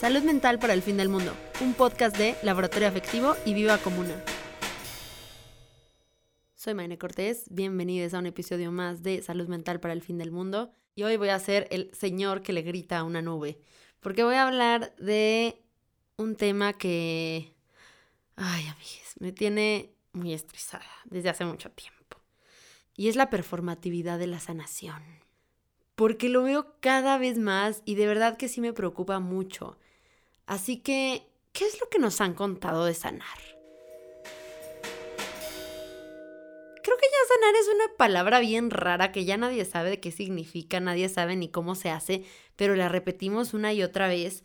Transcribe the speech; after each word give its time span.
Salud 0.00 0.22
Mental 0.22 0.58
para 0.58 0.72
el 0.72 0.80
Fin 0.80 0.96
del 0.96 1.10
Mundo, 1.10 1.36
un 1.60 1.74
podcast 1.74 2.16
de 2.16 2.34
Laboratorio 2.42 2.88
Afectivo 2.88 3.36
y 3.44 3.52
Viva 3.52 3.76
Comuna. 3.76 4.14
Soy 6.54 6.72
Maine 6.72 6.96
Cortés, 6.96 7.44
bienvenidos 7.50 8.14
a 8.14 8.20
un 8.20 8.24
episodio 8.24 8.72
más 8.72 9.02
de 9.02 9.20
Salud 9.20 9.46
Mental 9.46 9.78
para 9.78 9.92
el 9.92 10.00
Fin 10.00 10.16
del 10.16 10.30
Mundo 10.30 10.72
y 10.94 11.02
hoy 11.02 11.18
voy 11.18 11.28
a 11.28 11.38
ser 11.38 11.68
el 11.70 11.90
señor 11.92 12.40
que 12.40 12.54
le 12.54 12.62
grita 12.62 12.96
a 12.96 13.04
una 13.04 13.20
nube, 13.20 13.60
porque 14.00 14.24
voy 14.24 14.36
a 14.36 14.46
hablar 14.46 14.96
de 14.96 15.60
un 16.16 16.34
tema 16.34 16.72
que, 16.72 17.54
ay 18.36 18.68
amigues, 18.68 19.16
me 19.18 19.32
tiene 19.32 19.92
muy 20.14 20.32
estresada 20.32 20.88
desde 21.04 21.28
hace 21.28 21.44
mucho 21.44 21.72
tiempo 21.72 22.22
y 22.96 23.10
es 23.10 23.16
la 23.16 23.28
performatividad 23.28 24.18
de 24.18 24.28
la 24.28 24.40
sanación. 24.40 25.02
Porque 25.94 26.30
lo 26.30 26.44
veo 26.44 26.76
cada 26.80 27.18
vez 27.18 27.36
más 27.36 27.82
y 27.84 27.96
de 27.96 28.06
verdad 28.06 28.38
que 28.38 28.48
sí 28.48 28.62
me 28.62 28.72
preocupa 28.72 29.20
mucho. 29.20 29.76
Así 30.50 30.78
que, 30.78 31.30
¿qué 31.52 31.64
es 31.64 31.80
lo 31.80 31.88
que 31.88 32.00
nos 32.00 32.20
han 32.20 32.34
contado 32.34 32.84
de 32.84 32.92
sanar? 32.92 33.38
Creo 36.82 36.96
que 36.96 37.06
ya 37.06 37.34
sanar 37.34 37.54
es 37.54 37.68
una 37.72 37.96
palabra 37.96 38.40
bien 38.40 38.72
rara 38.72 39.12
que 39.12 39.24
ya 39.24 39.36
nadie 39.36 39.64
sabe 39.64 39.90
de 39.90 40.00
qué 40.00 40.10
significa, 40.10 40.80
nadie 40.80 41.08
sabe 41.08 41.36
ni 41.36 41.50
cómo 41.52 41.76
se 41.76 41.90
hace, 41.90 42.24
pero 42.56 42.74
la 42.74 42.88
repetimos 42.88 43.54
una 43.54 43.72
y 43.72 43.84
otra 43.84 44.08
vez. 44.08 44.42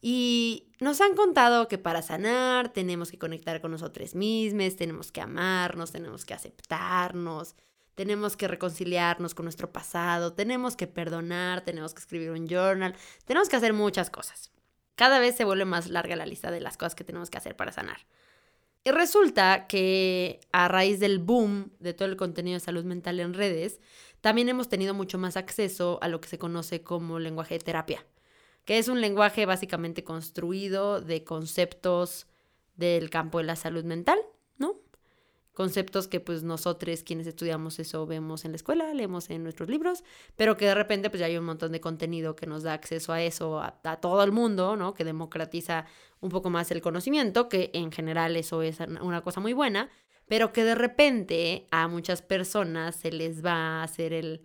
Y 0.00 0.72
nos 0.80 1.02
han 1.02 1.14
contado 1.14 1.68
que 1.68 1.76
para 1.76 2.00
sanar 2.00 2.72
tenemos 2.72 3.10
que 3.10 3.18
conectar 3.18 3.60
con 3.60 3.72
nosotros 3.72 4.14
mismos, 4.14 4.76
tenemos 4.76 5.12
que 5.12 5.20
amarnos, 5.20 5.92
tenemos 5.92 6.24
que 6.24 6.32
aceptarnos, 6.32 7.56
tenemos 7.94 8.38
que 8.38 8.48
reconciliarnos 8.48 9.34
con 9.34 9.44
nuestro 9.44 9.70
pasado, 9.70 10.32
tenemos 10.32 10.76
que 10.76 10.86
perdonar, 10.86 11.60
tenemos 11.60 11.92
que 11.92 12.00
escribir 12.00 12.30
un 12.30 12.48
journal, 12.48 12.96
tenemos 13.26 13.50
que 13.50 13.56
hacer 13.56 13.74
muchas 13.74 14.08
cosas. 14.08 14.50
Cada 14.94 15.18
vez 15.18 15.36
se 15.36 15.44
vuelve 15.44 15.64
más 15.64 15.88
larga 15.88 16.16
la 16.16 16.26
lista 16.26 16.50
de 16.50 16.60
las 16.60 16.76
cosas 16.76 16.94
que 16.94 17.04
tenemos 17.04 17.30
que 17.30 17.38
hacer 17.38 17.56
para 17.56 17.72
sanar. 17.72 17.98
Y 18.84 18.90
resulta 18.90 19.66
que 19.68 20.40
a 20.50 20.66
raíz 20.68 20.98
del 20.98 21.18
boom 21.18 21.70
de 21.78 21.94
todo 21.94 22.08
el 22.08 22.16
contenido 22.16 22.54
de 22.54 22.60
salud 22.60 22.84
mental 22.84 23.20
en 23.20 23.32
redes, 23.32 23.80
también 24.20 24.48
hemos 24.48 24.68
tenido 24.68 24.92
mucho 24.92 25.18
más 25.18 25.36
acceso 25.36 25.98
a 26.02 26.08
lo 26.08 26.20
que 26.20 26.28
se 26.28 26.38
conoce 26.38 26.82
como 26.82 27.18
lenguaje 27.18 27.54
de 27.54 27.64
terapia, 27.64 28.04
que 28.64 28.78
es 28.78 28.88
un 28.88 29.00
lenguaje 29.00 29.46
básicamente 29.46 30.02
construido 30.04 31.00
de 31.00 31.24
conceptos 31.24 32.26
del 32.76 33.10
campo 33.10 33.38
de 33.38 33.44
la 33.44 33.56
salud 33.56 33.84
mental. 33.84 34.18
Conceptos 35.52 36.08
que 36.08 36.20
pues 36.20 36.42
nosotros 36.42 37.02
quienes 37.02 37.26
estudiamos 37.26 37.78
eso 37.78 38.06
vemos 38.06 38.44
en 38.44 38.52
la 38.52 38.56
escuela, 38.56 38.92
leemos 38.94 39.28
en 39.30 39.42
nuestros 39.42 39.68
libros, 39.68 40.02
pero 40.36 40.56
que 40.56 40.66
de 40.66 40.74
repente 40.74 41.10
pues 41.10 41.20
ya 41.20 41.26
hay 41.26 41.36
un 41.36 41.44
montón 41.44 41.72
de 41.72 41.80
contenido 41.80 42.34
que 42.34 42.46
nos 42.46 42.62
da 42.62 42.72
acceso 42.72 43.12
a 43.12 43.22
eso 43.22 43.60
a, 43.60 43.80
todo 44.00 44.22
el 44.22 44.32
mundo, 44.32 44.76
¿no? 44.76 44.94
Que 44.94 45.04
democratiza 45.04 45.86
un 46.20 46.30
poco 46.30 46.50
más 46.50 46.70
el 46.70 46.80
conocimiento, 46.80 47.48
que 47.48 47.70
en 47.74 47.92
general 47.92 48.36
eso 48.36 48.62
es 48.62 48.78
una 49.00 49.20
cosa 49.22 49.40
muy 49.40 49.52
buena, 49.52 49.90
pero 50.26 50.52
que 50.52 50.64
de 50.64 50.74
repente 50.74 51.66
a 51.70 51.88
muchas 51.88 52.22
personas 52.22 52.96
se 52.96 53.12
les 53.12 53.44
va 53.44 53.52
a 53.52 53.82
hacer 53.82 54.12
el 54.12 54.42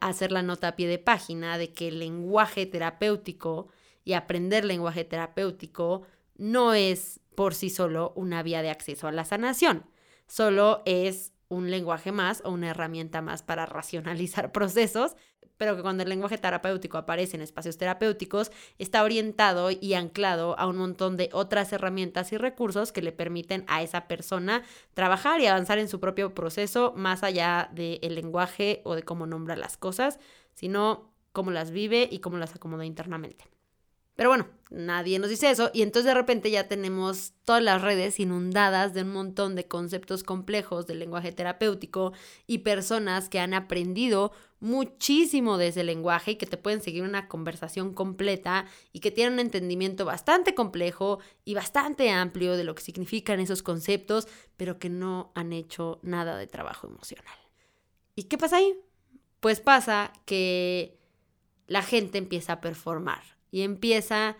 hacer 0.00 0.32
la 0.32 0.42
nota 0.42 0.68
a 0.68 0.76
pie 0.76 0.88
de 0.88 0.98
página 0.98 1.56
de 1.56 1.72
que 1.72 1.88
el 1.88 2.00
lenguaje 2.00 2.66
terapéutico 2.66 3.68
y 4.04 4.14
aprender 4.14 4.64
lenguaje 4.64 5.04
terapéutico 5.04 6.02
no 6.36 6.74
es 6.74 7.20
por 7.36 7.54
sí 7.54 7.70
solo 7.70 8.12
una 8.16 8.42
vía 8.42 8.62
de 8.62 8.70
acceso 8.70 9.06
a 9.06 9.12
la 9.12 9.24
sanación 9.24 9.84
solo 10.30 10.82
es 10.86 11.32
un 11.48 11.70
lenguaje 11.70 12.12
más 12.12 12.40
o 12.44 12.50
una 12.50 12.70
herramienta 12.70 13.20
más 13.20 13.42
para 13.42 13.66
racionalizar 13.66 14.52
procesos, 14.52 15.16
pero 15.56 15.76
que 15.76 15.82
cuando 15.82 16.04
el 16.04 16.08
lenguaje 16.08 16.38
terapéutico 16.38 16.96
aparece 16.96 17.36
en 17.36 17.42
espacios 17.42 17.76
terapéuticos, 17.76 18.50
está 18.78 19.02
orientado 19.02 19.70
y 19.70 19.92
anclado 19.92 20.58
a 20.58 20.66
un 20.66 20.78
montón 20.78 21.18
de 21.18 21.28
otras 21.32 21.72
herramientas 21.72 22.32
y 22.32 22.38
recursos 22.38 22.92
que 22.92 23.02
le 23.02 23.12
permiten 23.12 23.64
a 23.66 23.82
esa 23.82 24.06
persona 24.08 24.62
trabajar 24.94 25.40
y 25.40 25.46
avanzar 25.48 25.78
en 25.78 25.88
su 25.88 26.00
propio 26.00 26.32
proceso 26.32 26.94
más 26.96 27.22
allá 27.24 27.68
del 27.72 28.14
lenguaje 28.14 28.80
o 28.84 28.94
de 28.94 29.02
cómo 29.02 29.26
nombra 29.26 29.56
las 29.56 29.76
cosas, 29.76 30.18
sino 30.54 31.12
cómo 31.32 31.50
las 31.50 31.72
vive 31.72 32.08
y 32.10 32.20
cómo 32.20 32.38
las 32.38 32.54
acomoda 32.54 32.86
internamente. 32.86 33.59
Pero 34.14 34.28
bueno, 34.28 34.46
nadie 34.70 35.18
nos 35.18 35.30
dice 35.30 35.50
eso 35.50 35.70
y 35.72 35.82
entonces 35.82 36.06
de 36.06 36.14
repente 36.14 36.50
ya 36.50 36.68
tenemos 36.68 37.32
todas 37.44 37.62
las 37.62 37.82
redes 37.82 38.20
inundadas 38.20 38.92
de 38.94 39.02
un 39.02 39.12
montón 39.12 39.54
de 39.54 39.66
conceptos 39.66 40.22
complejos 40.24 40.86
del 40.86 40.98
lenguaje 40.98 41.32
terapéutico 41.32 42.12
y 42.46 42.58
personas 42.58 43.28
que 43.28 43.40
han 43.40 43.54
aprendido 43.54 44.32
muchísimo 44.60 45.56
de 45.56 45.68
ese 45.68 45.84
lenguaje 45.84 46.32
y 46.32 46.36
que 46.36 46.46
te 46.46 46.58
pueden 46.58 46.82
seguir 46.82 47.02
una 47.02 47.28
conversación 47.28 47.94
completa 47.94 48.66
y 48.92 49.00
que 49.00 49.10
tienen 49.10 49.34
un 49.34 49.40
entendimiento 49.40 50.04
bastante 50.04 50.54
complejo 50.54 51.18
y 51.44 51.54
bastante 51.54 52.10
amplio 52.10 52.56
de 52.56 52.64
lo 52.64 52.74
que 52.74 52.82
significan 52.82 53.40
esos 53.40 53.62
conceptos, 53.62 54.28
pero 54.56 54.78
que 54.78 54.90
no 54.90 55.32
han 55.34 55.52
hecho 55.52 55.98
nada 56.02 56.36
de 56.36 56.46
trabajo 56.46 56.86
emocional. 56.86 57.38
¿Y 58.14 58.24
qué 58.24 58.36
pasa 58.36 58.58
ahí? 58.58 58.78
Pues 59.40 59.60
pasa 59.60 60.12
que 60.26 60.98
la 61.66 61.82
gente 61.82 62.18
empieza 62.18 62.54
a 62.54 62.60
performar 62.60 63.39
y 63.50 63.62
empieza 63.62 64.36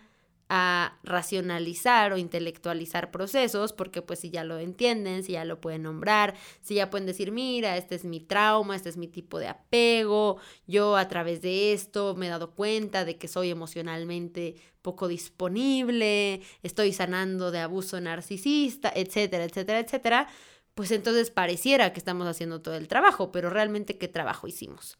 a 0.53 0.99
racionalizar 1.03 2.11
o 2.11 2.17
intelectualizar 2.17 3.09
procesos, 3.09 3.71
porque 3.71 4.01
pues 4.01 4.19
si 4.19 4.31
ya 4.31 4.43
lo 4.43 4.59
entienden, 4.59 5.23
si 5.23 5.31
ya 5.31 5.45
lo 5.45 5.61
pueden 5.61 5.83
nombrar, 5.83 6.35
si 6.59 6.75
ya 6.75 6.89
pueden 6.89 7.05
decir, 7.05 7.31
mira, 7.31 7.77
este 7.77 7.95
es 7.95 8.03
mi 8.03 8.19
trauma, 8.19 8.75
este 8.75 8.89
es 8.89 8.97
mi 8.97 9.07
tipo 9.07 9.39
de 9.39 9.47
apego, 9.47 10.41
yo 10.67 10.97
a 10.97 11.07
través 11.07 11.41
de 11.41 11.71
esto 11.71 12.15
me 12.15 12.27
he 12.27 12.29
dado 12.29 12.51
cuenta 12.51 13.05
de 13.05 13.17
que 13.17 13.29
soy 13.29 13.49
emocionalmente 13.49 14.55
poco 14.81 15.07
disponible, 15.07 16.41
estoy 16.63 16.91
sanando 16.91 17.51
de 17.51 17.59
abuso 17.59 18.01
narcisista, 18.01 18.91
etcétera, 18.93 19.45
etcétera, 19.45 19.79
etcétera, 19.79 20.27
pues 20.75 20.91
entonces 20.91 21.31
pareciera 21.31 21.93
que 21.93 21.99
estamos 21.99 22.27
haciendo 22.27 22.61
todo 22.61 22.75
el 22.75 22.89
trabajo, 22.89 23.31
pero 23.31 23.49
realmente 23.49 23.97
qué 23.97 24.09
trabajo 24.09 24.49
hicimos. 24.49 24.97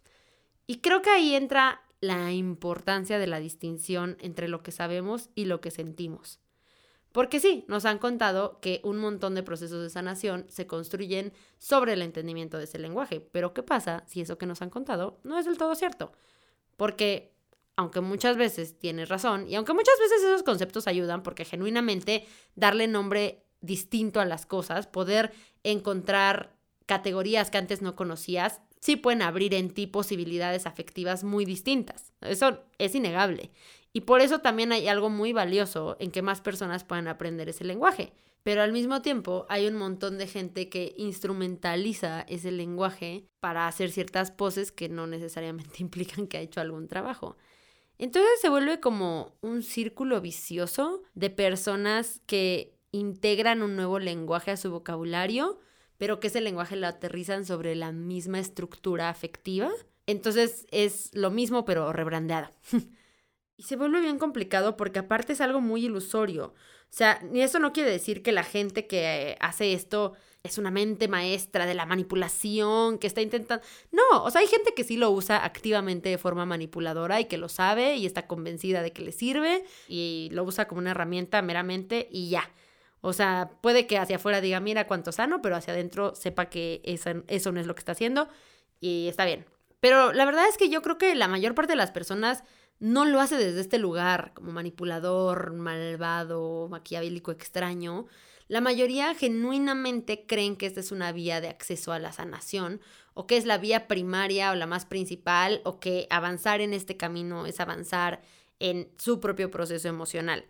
Y 0.66 0.78
creo 0.78 1.02
que 1.02 1.10
ahí 1.10 1.36
entra 1.36 1.82
la 2.02 2.32
importancia 2.34 3.20
de 3.20 3.28
la 3.28 3.40
distinción 3.40 4.18
entre 4.20 4.48
lo 4.48 4.64
que 4.64 4.72
sabemos 4.72 5.30
y 5.36 5.46
lo 5.46 5.62
que 5.62 5.72
sentimos. 5.72 6.40
Porque 7.12 7.40
sí, 7.40 7.66
nos 7.68 7.86
han 7.86 8.00
contado 8.00 8.60
que 8.62 8.82
un 8.84 8.98
montón 8.98 9.36
de 9.36 9.44
procesos 9.44 9.84
de 9.84 9.90
sanación 9.90 10.46
se 10.50 10.66
construyen 10.66 11.34
sobre 11.60 11.94
el 11.94 12.02
entendimiento 12.02 12.58
de 12.58 12.64
ese 12.64 12.80
lenguaje, 12.80 13.20
pero 13.20 13.54
¿qué 13.54 13.64
pasa 13.64 14.04
si 14.08 14.22
eso 14.22 14.38
que 14.38 14.46
nos 14.46 14.62
han 14.62 14.70
contado 14.70 15.20
no 15.24 15.38
es 15.38 15.46
del 15.46 15.58
todo 15.58 15.76
cierto? 15.76 16.14
Porque 16.78 17.36
aunque 17.76 18.02
muchas 18.02 18.38
veces 18.38 18.80
tienes 18.80 19.10
razón 19.10 19.48
y 19.48 19.56
aunque 19.56 19.74
muchas 19.74 19.98
veces 20.00 20.24
esos 20.24 20.44
conceptos 20.44 20.88
ayudan 20.88 21.22
porque 21.22 21.46
genuinamente 21.46 22.26
darle 22.56 22.88
nombre 22.88 23.46
distinto 23.60 24.20
a 24.20 24.26
las 24.26 24.46
cosas, 24.46 24.88
poder 24.88 25.32
encontrar 25.64 26.56
categorías 26.86 27.52
que 27.52 27.58
antes 27.58 27.82
no 27.82 27.96
conocías, 27.96 28.62
sí 28.82 28.96
pueden 28.96 29.22
abrir 29.22 29.54
en 29.54 29.70
ti 29.70 29.88
posibilidades 29.88 30.66
afectivas 30.66 31.24
muy 31.24 31.46
distintas. 31.46 32.12
Eso 32.22 32.64
es 32.78 32.96
innegable. 32.96 33.52
Y 33.94 34.02
por 34.02 34.22
eso 34.22 34.40
también 34.40 34.72
hay 34.72 34.88
algo 34.88 35.10
muy 35.10 35.34
valioso 35.34 35.98
en 36.00 36.12
que 36.12 36.22
más 36.22 36.42
personas 36.42 36.84
puedan 36.84 37.08
aprender 37.08 37.50
ese 37.50 37.64
lenguaje. 37.64 38.14
Pero 38.44 38.64
al 38.64 38.72
mismo 38.72 39.02
tiempo 39.02 39.46
hay 39.50 39.68
un 39.68 39.76
montón 39.76 40.18
de 40.18 40.28
gente 40.28 40.68
que 40.70 40.96
instrumentaliza 40.98 42.22
ese 42.22 42.52
lenguaje 42.52 43.28
para 43.40 43.68
hacer 43.68 43.92
ciertas 43.92 44.32
poses 44.32 44.72
que 44.72 44.90
no 44.90 45.08
necesariamente 45.08 45.78
implican 45.80 46.28
que 46.28 46.38
ha 46.38 46.42
hecho 46.42 46.62
algún 46.62 46.88
trabajo. 46.88 47.38
Entonces 48.00 48.42
se 48.42 48.50
vuelve 48.50 48.80
como 48.80 49.36
un 49.42 49.62
círculo 49.62 50.22
vicioso 50.22 51.04
de 51.14 51.30
personas 51.30 52.22
que 52.26 52.74
integran 52.92 53.62
un 53.62 53.76
nuevo 53.76 54.00
lenguaje 54.00 54.50
a 54.50 54.58
su 54.58 54.72
vocabulario, 54.72 55.60
pero 56.02 56.20
que 56.20 56.30
ese 56.30 56.42
lenguaje 56.42 56.76
lo 56.78 56.88
aterrizan 56.88 57.46
sobre 57.46 57.76
la 57.76 57.92
misma 57.92 58.40
estructura 58.40 59.10
afectiva. 59.10 59.70
Entonces 60.08 60.66
es 60.72 61.12
lo 61.14 61.30
mismo, 61.30 61.64
pero 61.64 61.94
rebrandeado. 61.94 62.50
y 63.56 63.62
se 63.62 63.76
vuelve 63.76 64.02
bien 64.02 64.18
complicado 64.18 64.78
porque 64.78 64.98
aparte 64.98 65.34
es 65.34 65.42
algo 65.42 65.62
muy 65.62 65.86
ilusorio. 65.86 66.56
O 66.56 66.90
sea, 66.90 67.22
ni 67.30 67.44
eso 67.44 67.60
no 67.60 67.72
quiere 67.72 67.92
decir 67.92 68.24
que 68.24 68.32
la 68.32 68.42
gente 68.42 68.88
que 68.88 69.38
hace 69.42 69.74
esto 69.74 70.14
es 70.42 70.58
una 70.58 70.72
mente 70.72 71.08
maestra 71.08 71.68
de 71.68 71.76
la 71.76 71.86
manipulación, 71.86 72.98
que 72.98 73.06
está 73.06 73.22
intentando... 73.22 73.64
No, 73.92 74.24
o 74.24 74.32
sea, 74.32 74.42
hay 74.42 74.48
gente 74.48 74.74
que 74.74 74.84
sí 74.84 74.98
lo 74.98 75.12
usa 75.12 75.46
activamente 75.46 76.10
de 76.10 76.18
forma 76.18 76.48
manipuladora 76.48 77.22
y 77.22 77.26
que 77.26 77.38
lo 77.38 77.48
sabe 77.48 77.98
y 77.98 78.08
está 78.08 78.26
convencida 78.26 78.82
de 78.82 78.92
que 78.92 79.04
le 79.04 79.12
sirve 79.12 79.64
y 79.88 80.30
lo 80.32 80.46
usa 80.46 80.68
como 80.68 80.80
una 80.80 80.92
herramienta 80.92 81.44
meramente 81.44 82.08
y 82.10 82.30
ya. 82.30 82.50
O 83.02 83.14
sea, 83.14 83.52
puede 83.62 83.88
que 83.88 83.98
hacia 83.98 84.18
afuera 84.18 84.42
diga, 84.42 84.60
mira 84.60 84.88
cuánto 84.88 85.12
sano, 85.12 85.42
pero 85.42 85.56
hacia 85.56 85.74
adentro 85.74 86.16
sepa 86.16 86.46
que 86.46 86.82
eso, 86.84 87.52
no 87.52 87.60
es 87.60 87.68
lo 87.68 87.76
que 87.76 87.80
está 87.80 87.94
haciendo 87.94 88.30
y 88.80 89.08
está 89.08 89.26
bien. 89.26 89.46
Pero 89.80 90.14
la 90.14 90.26
verdad 90.26 90.48
es 90.48 90.58
que 90.58 90.70
yo 90.70 90.84
creo 90.84 91.00
que 91.00 91.16
la 91.16 91.28
mayor 91.28 91.56
parte 91.56 91.74
de 91.74 91.78
las 91.78 91.92
personas 91.92 92.44
no 92.80 93.06
lo 93.06 93.20
hace 93.20 93.38
desde 93.38 93.62
este 93.62 93.80
lugar 93.80 94.32
como 94.36 94.52
manipulador, 94.52 95.54
malvado, 95.54 96.68
maquiavélico, 96.70 97.32
extraño. 97.32 98.06
La 98.48 98.62
mayoría 98.62 99.16
genuinamente 99.16 100.26
creen 100.28 100.56
que 100.56 100.68
esta 100.68 100.80
es 100.80 100.92
una 100.92 101.12
vía 101.12 101.42
de 101.42 101.50
acceso 101.50 101.94
a 101.94 102.00
la 102.00 102.12
sanación 102.12 102.82
o 103.14 103.26
que 103.26 103.38
es 103.38 103.46
la 103.46 103.58
vía 103.58 103.88
primaria 103.88 104.52
o 104.52 104.56
la 104.56 104.68
más 104.68 104.86
principal 104.86 105.62
o 105.64 105.80
que 105.80 106.06
avanzar 106.10 106.62
en 106.62 106.74
este 106.74 106.98
camino 106.98 107.46
es 107.46 107.60
avanzar 107.60 108.22
en 108.60 108.90
su 108.98 109.20
propio 109.20 109.50
proceso 109.50 109.88
emocional. 109.88 110.46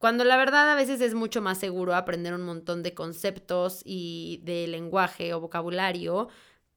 Cuando 0.00 0.24
la 0.24 0.38
verdad 0.38 0.70
a 0.70 0.74
veces 0.74 1.02
es 1.02 1.12
mucho 1.12 1.42
más 1.42 1.58
seguro 1.58 1.94
aprender 1.94 2.32
un 2.32 2.40
montón 2.40 2.82
de 2.82 2.94
conceptos 2.94 3.82
y 3.84 4.40
de 4.44 4.66
lenguaje 4.66 5.34
o 5.34 5.40
vocabulario 5.40 6.30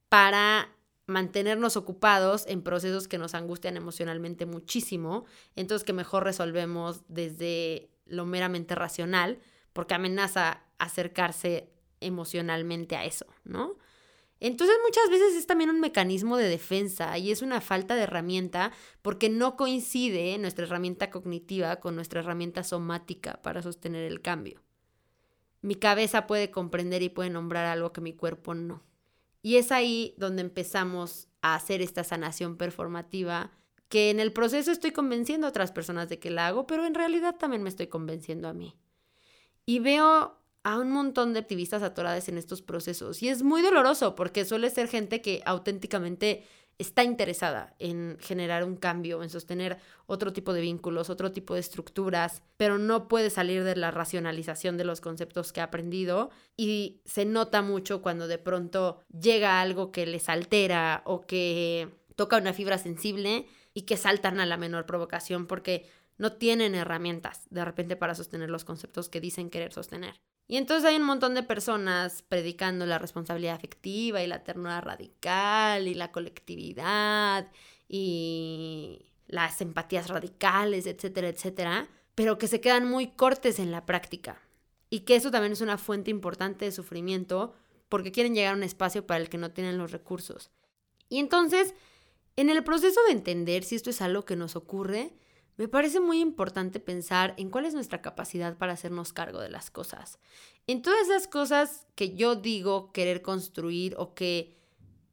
para 0.09 0.75
mantenernos 1.07 1.77
ocupados 1.77 2.45
en 2.47 2.63
procesos 2.63 3.07
que 3.07 3.17
nos 3.17 3.33
angustian 3.33 3.77
emocionalmente 3.77 4.45
muchísimo, 4.45 5.23
entonces 5.55 5.85
que 5.85 5.93
mejor 5.93 6.25
resolvemos 6.25 7.03
desde 7.07 7.89
lo 8.05 8.25
meramente 8.25 8.75
racional, 8.75 9.39
porque 9.71 9.93
amenaza 9.93 10.61
acercarse 10.77 11.71
emocionalmente 12.01 12.97
a 12.97 13.05
eso, 13.05 13.25
¿no? 13.45 13.77
Entonces 14.43 14.75
muchas 14.83 15.09
veces 15.09 15.35
es 15.35 15.47
también 15.47 15.69
un 15.69 15.79
mecanismo 15.79 16.35
de 16.35 16.49
defensa 16.49 17.17
y 17.17 17.31
es 17.31 17.41
una 17.41 17.61
falta 17.61 17.95
de 17.95 18.01
herramienta 18.01 18.73
porque 19.01 19.29
no 19.29 19.55
coincide 19.55 20.37
nuestra 20.37 20.65
herramienta 20.65 21.09
cognitiva 21.09 21.77
con 21.77 21.95
nuestra 21.95 22.19
herramienta 22.19 22.61
somática 22.65 23.41
para 23.41 23.61
sostener 23.61 24.03
el 24.03 24.21
cambio. 24.21 24.61
Mi 25.61 25.75
cabeza 25.75 26.27
puede 26.27 26.51
comprender 26.51 27.03
y 27.03 27.07
puede 27.07 27.29
nombrar 27.29 27.67
algo 27.67 27.93
que 27.93 28.01
mi 28.01 28.11
cuerpo 28.11 28.53
no. 28.53 28.83
Y 29.41 29.55
es 29.55 29.71
ahí 29.71 30.13
donde 30.17 30.41
empezamos 30.41 31.29
a 31.41 31.55
hacer 31.55 31.81
esta 31.81 32.03
sanación 32.03 32.57
performativa 32.57 33.51
que 33.87 34.09
en 34.09 34.19
el 34.19 34.33
proceso 34.33 34.73
estoy 34.73 34.91
convenciendo 34.91 35.47
a 35.47 35.51
otras 35.51 35.71
personas 35.71 36.09
de 36.09 36.19
que 36.19 36.31
la 36.31 36.47
hago, 36.47 36.67
pero 36.67 36.85
en 36.85 36.95
realidad 36.95 37.37
también 37.37 37.63
me 37.63 37.69
estoy 37.69 37.87
convenciendo 37.87 38.49
a 38.49 38.53
mí. 38.53 38.75
Y 39.65 39.79
veo 39.79 40.42
a 40.63 40.79
un 40.79 40.91
montón 40.91 41.33
de 41.33 41.39
activistas 41.39 41.83
atoradas 41.83 42.29
en 42.29 42.37
estos 42.37 42.61
procesos. 42.61 43.21
Y 43.21 43.29
es 43.29 43.43
muy 43.43 43.61
doloroso 43.61 44.15
porque 44.15 44.45
suele 44.45 44.69
ser 44.69 44.87
gente 44.87 45.21
que 45.21 45.41
auténticamente 45.45 46.43
está 46.77 47.03
interesada 47.03 47.75
en 47.79 48.17
generar 48.19 48.63
un 48.63 48.75
cambio, 48.75 49.21
en 49.21 49.29
sostener 49.29 49.77
otro 50.07 50.33
tipo 50.33 50.53
de 50.53 50.61
vínculos, 50.61 51.09
otro 51.09 51.31
tipo 51.31 51.53
de 51.53 51.59
estructuras, 51.59 52.41
pero 52.57 52.77
no 52.77 53.07
puede 53.07 53.29
salir 53.29 53.63
de 53.63 53.75
la 53.75 53.91
racionalización 53.91 54.77
de 54.77 54.85
los 54.85 54.99
conceptos 54.99 55.53
que 55.53 55.61
ha 55.61 55.65
aprendido 55.65 56.31
y 56.57 57.01
se 57.05 57.25
nota 57.25 57.61
mucho 57.61 58.01
cuando 58.01 58.27
de 58.27 58.37
pronto 58.37 58.99
llega 59.11 59.61
algo 59.61 59.91
que 59.91 60.05
les 60.05 60.29
altera 60.29 61.03
o 61.05 61.21
que 61.21 61.89
toca 62.15 62.37
una 62.37 62.53
fibra 62.53 62.77
sensible 62.77 63.47
y 63.73 63.83
que 63.83 63.97
saltan 63.97 64.39
a 64.39 64.45
la 64.45 64.57
menor 64.57 64.85
provocación 64.85 65.45
porque 65.45 65.87
no 66.17 66.33
tienen 66.33 66.75
herramientas 66.75 67.47
de 67.49 67.65
repente 67.65 67.95
para 67.95 68.15
sostener 68.15 68.49
los 68.49 68.65
conceptos 68.65 69.09
que 69.09 69.21
dicen 69.21 69.49
querer 69.49 69.73
sostener. 69.73 70.15
Y 70.47 70.57
entonces 70.57 70.85
hay 70.89 70.97
un 70.97 71.03
montón 71.03 71.35
de 71.35 71.43
personas 71.43 72.21
predicando 72.21 72.85
la 72.85 72.99
responsabilidad 72.99 73.55
afectiva 73.55 74.21
y 74.21 74.27
la 74.27 74.43
ternura 74.43 74.81
radical 74.81 75.87
y 75.87 75.93
la 75.93 76.11
colectividad 76.11 77.49
y 77.87 79.05
las 79.27 79.61
empatías 79.61 80.09
radicales, 80.09 80.85
etcétera, 80.85 81.29
etcétera, 81.29 81.87
pero 82.15 82.37
que 82.37 82.47
se 82.47 82.61
quedan 82.61 82.87
muy 82.87 83.07
cortes 83.07 83.59
en 83.59 83.71
la 83.71 83.85
práctica. 83.85 84.41
Y 84.89 85.01
que 85.01 85.15
eso 85.15 85.31
también 85.31 85.53
es 85.53 85.61
una 85.61 85.77
fuente 85.77 86.11
importante 86.11 86.65
de 86.65 86.71
sufrimiento 86.71 87.55
porque 87.89 88.11
quieren 88.11 88.35
llegar 88.35 88.53
a 88.53 88.57
un 88.57 88.63
espacio 88.63 89.07
para 89.07 89.21
el 89.21 89.29
que 89.29 89.37
no 89.37 89.51
tienen 89.51 89.77
los 89.77 89.91
recursos. 89.91 90.51
Y 91.09 91.19
entonces, 91.19 91.73
en 92.35 92.49
el 92.49 92.63
proceso 92.63 92.99
de 93.07 93.13
entender 93.13 93.63
si 93.63 93.75
esto 93.75 93.89
es 93.89 94.01
algo 94.01 94.25
que 94.25 94.35
nos 94.35 94.55
ocurre, 94.55 95.13
me 95.57 95.67
parece 95.67 95.99
muy 95.99 96.19
importante 96.19 96.79
pensar 96.79 97.33
en 97.37 97.49
cuál 97.49 97.65
es 97.65 97.73
nuestra 97.73 98.01
capacidad 98.01 98.57
para 98.57 98.73
hacernos 98.73 99.13
cargo 99.13 99.39
de 99.39 99.49
las 99.49 99.69
cosas. 99.69 100.19
En 100.67 100.81
todas 100.81 101.01
esas 101.03 101.27
cosas 101.27 101.85
que 101.95 102.15
yo 102.15 102.35
digo 102.35 102.91
querer 102.91 103.21
construir 103.21 103.95
o 103.97 104.13
que 104.13 104.57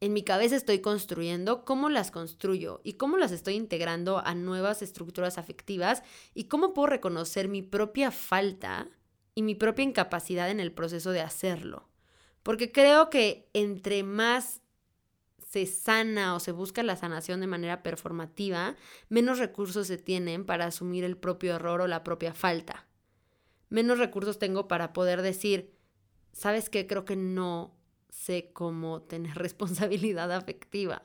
en 0.00 0.14
mi 0.14 0.22
cabeza 0.22 0.56
estoy 0.56 0.80
construyendo, 0.80 1.64
cómo 1.66 1.90
las 1.90 2.10
construyo 2.10 2.80
y 2.84 2.94
cómo 2.94 3.18
las 3.18 3.32
estoy 3.32 3.54
integrando 3.54 4.18
a 4.24 4.34
nuevas 4.34 4.80
estructuras 4.80 5.36
afectivas 5.36 6.02
y 6.34 6.44
cómo 6.44 6.72
puedo 6.72 6.86
reconocer 6.86 7.48
mi 7.48 7.60
propia 7.60 8.10
falta 8.10 8.88
y 9.34 9.42
mi 9.42 9.54
propia 9.54 9.84
incapacidad 9.84 10.50
en 10.50 10.58
el 10.58 10.72
proceso 10.72 11.10
de 11.10 11.20
hacerlo. 11.20 11.88
Porque 12.42 12.72
creo 12.72 13.10
que 13.10 13.50
entre 13.52 14.02
más 14.02 14.59
se 15.50 15.66
sana 15.66 16.36
o 16.36 16.40
se 16.40 16.52
busca 16.52 16.84
la 16.84 16.94
sanación 16.94 17.40
de 17.40 17.48
manera 17.48 17.82
performativa, 17.82 18.76
menos 19.08 19.40
recursos 19.40 19.88
se 19.88 19.98
tienen 19.98 20.46
para 20.46 20.66
asumir 20.66 21.02
el 21.02 21.16
propio 21.16 21.56
error 21.56 21.80
o 21.80 21.88
la 21.88 22.04
propia 22.04 22.32
falta. 22.32 22.86
Menos 23.68 23.98
recursos 23.98 24.38
tengo 24.38 24.68
para 24.68 24.92
poder 24.92 25.22
decir, 25.22 25.74
¿sabes 26.32 26.70
qué? 26.70 26.86
Creo 26.86 27.04
que 27.04 27.16
no 27.16 27.76
sé 28.10 28.52
cómo 28.52 29.02
tener 29.02 29.34
responsabilidad 29.38 30.30
afectiva. 30.30 31.02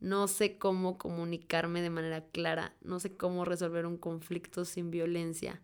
No 0.00 0.26
sé 0.26 0.58
cómo 0.58 0.98
comunicarme 0.98 1.80
de 1.80 1.90
manera 1.90 2.24
clara. 2.26 2.74
No 2.82 2.98
sé 2.98 3.16
cómo 3.16 3.44
resolver 3.44 3.86
un 3.86 3.96
conflicto 3.96 4.64
sin 4.64 4.90
violencia. 4.90 5.62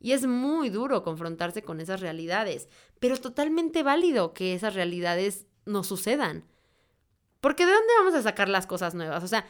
Y 0.00 0.10
es 0.10 0.26
muy 0.26 0.70
duro 0.70 1.04
confrontarse 1.04 1.62
con 1.62 1.80
esas 1.80 2.00
realidades, 2.00 2.68
pero 2.98 3.16
totalmente 3.16 3.84
válido 3.84 4.34
que 4.34 4.54
esas 4.54 4.74
realidades 4.74 5.46
no 5.66 5.84
sucedan. 5.84 6.44
Porque 7.44 7.66
¿de 7.66 7.72
dónde 7.72 7.92
vamos 7.98 8.14
a 8.14 8.22
sacar 8.22 8.48
las 8.48 8.66
cosas 8.66 8.94
nuevas? 8.94 9.22
O 9.22 9.28
sea, 9.28 9.44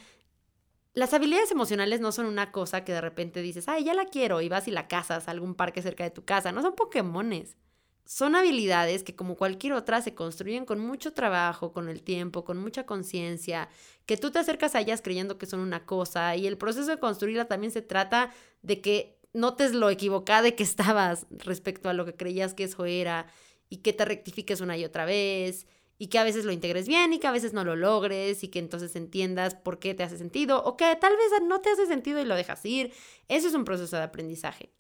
las 0.94 1.14
habilidades 1.14 1.52
emocionales 1.52 2.00
no 2.00 2.10
son 2.10 2.26
una 2.26 2.50
cosa 2.50 2.82
que 2.82 2.90
de 2.90 3.00
repente 3.00 3.40
dices, 3.40 3.68
ay, 3.68 3.84
ya 3.84 3.94
la 3.94 4.06
quiero 4.06 4.40
y 4.40 4.48
vas 4.48 4.66
y 4.66 4.72
la 4.72 4.88
cazas 4.88 5.28
a 5.28 5.30
algún 5.30 5.54
parque 5.54 5.80
cerca 5.80 6.02
de 6.02 6.10
tu 6.10 6.24
casa. 6.24 6.50
No 6.50 6.60
son 6.60 6.74
Pokémones. 6.74 7.56
Son 8.04 8.34
habilidades 8.34 9.04
que 9.04 9.14
como 9.14 9.36
cualquier 9.36 9.74
otra 9.74 10.02
se 10.02 10.12
construyen 10.12 10.64
con 10.64 10.80
mucho 10.80 11.12
trabajo, 11.12 11.72
con 11.72 11.88
el 11.88 12.02
tiempo, 12.02 12.44
con 12.44 12.58
mucha 12.58 12.84
conciencia, 12.84 13.68
que 14.06 14.16
tú 14.16 14.32
te 14.32 14.40
acercas 14.40 14.74
a 14.74 14.80
ellas 14.80 15.00
creyendo 15.00 15.38
que 15.38 15.46
son 15.46 15.60
una 15.60 15.86
cosa 15.86 16.34
y 16.34 16.48
el 16.48 16.58
proceso 16.58 16.90
de 16.90 16.98
construirla 16.98 17.44
también 17.44 17.70
se 17.70 17.80
trata 17.80 18.32
de 18.62 18.80
que 18.80 19.20
notes 19.32 19.72
lo 19.72 19.88
equivocada 19.88 20.42
de 20.42 20.56
que 20.56 20.64
estabas 20.64 21.28
respecto 21.30 21.88
a 21.88 21.92
lo 21.92 22.04
que 22.04 22.16
creías 22.16 22.54
que 22.54 22.64
eso 22.64 22.86
era 22.86 23.28
y 23.68 23.76
que 23.76 23.92
te 23.92 24.04
rectifiques 24.04 24.60
una 24.60 24.76
y 24.76 24.84
otra 24.84 25.04
vez 25.04 25.68
y 25.98 26.08
que 26.08 26.18
a 26.18 26.24
veces 26.24 26.44
lo 26.44 26.52
integres 26.52 26.88
bien 26.88 27.12
y 27.12 27.18
que 27.18 27.26
a 27.26 27.32
veces 27.32 27.52
no 27.52 27.64
lo 27.64 27.76
logres 27.76 28.42
y 28.42 28.48
que 28.48 28.58
entonces 28.58 28.96
entiendas 28.96 29.54
por 29.54 29.78
qué 29.78 29.94
te 29.94 30.02
hace 30.02 30.18
sentido 30.18 30.62
o 30.64 30.76
que 30.76 30.96
tal 30.96 31.16
vez 31.16 31.42
no 31.42 31.60
te 31.60 31.70
hace 31.70 31.86
sentido 31.86 32.20
y 32.20 32.24
lo 32.24 32.34
dejas 32.34 32.64
ir. 32.64 32.92
Eso 33.28 33.48
es 33.48 33.54
un 33.54 33.64
proceso 33.64 33.96
de 33.96 34.02
aprendizaje. 34.02 34.72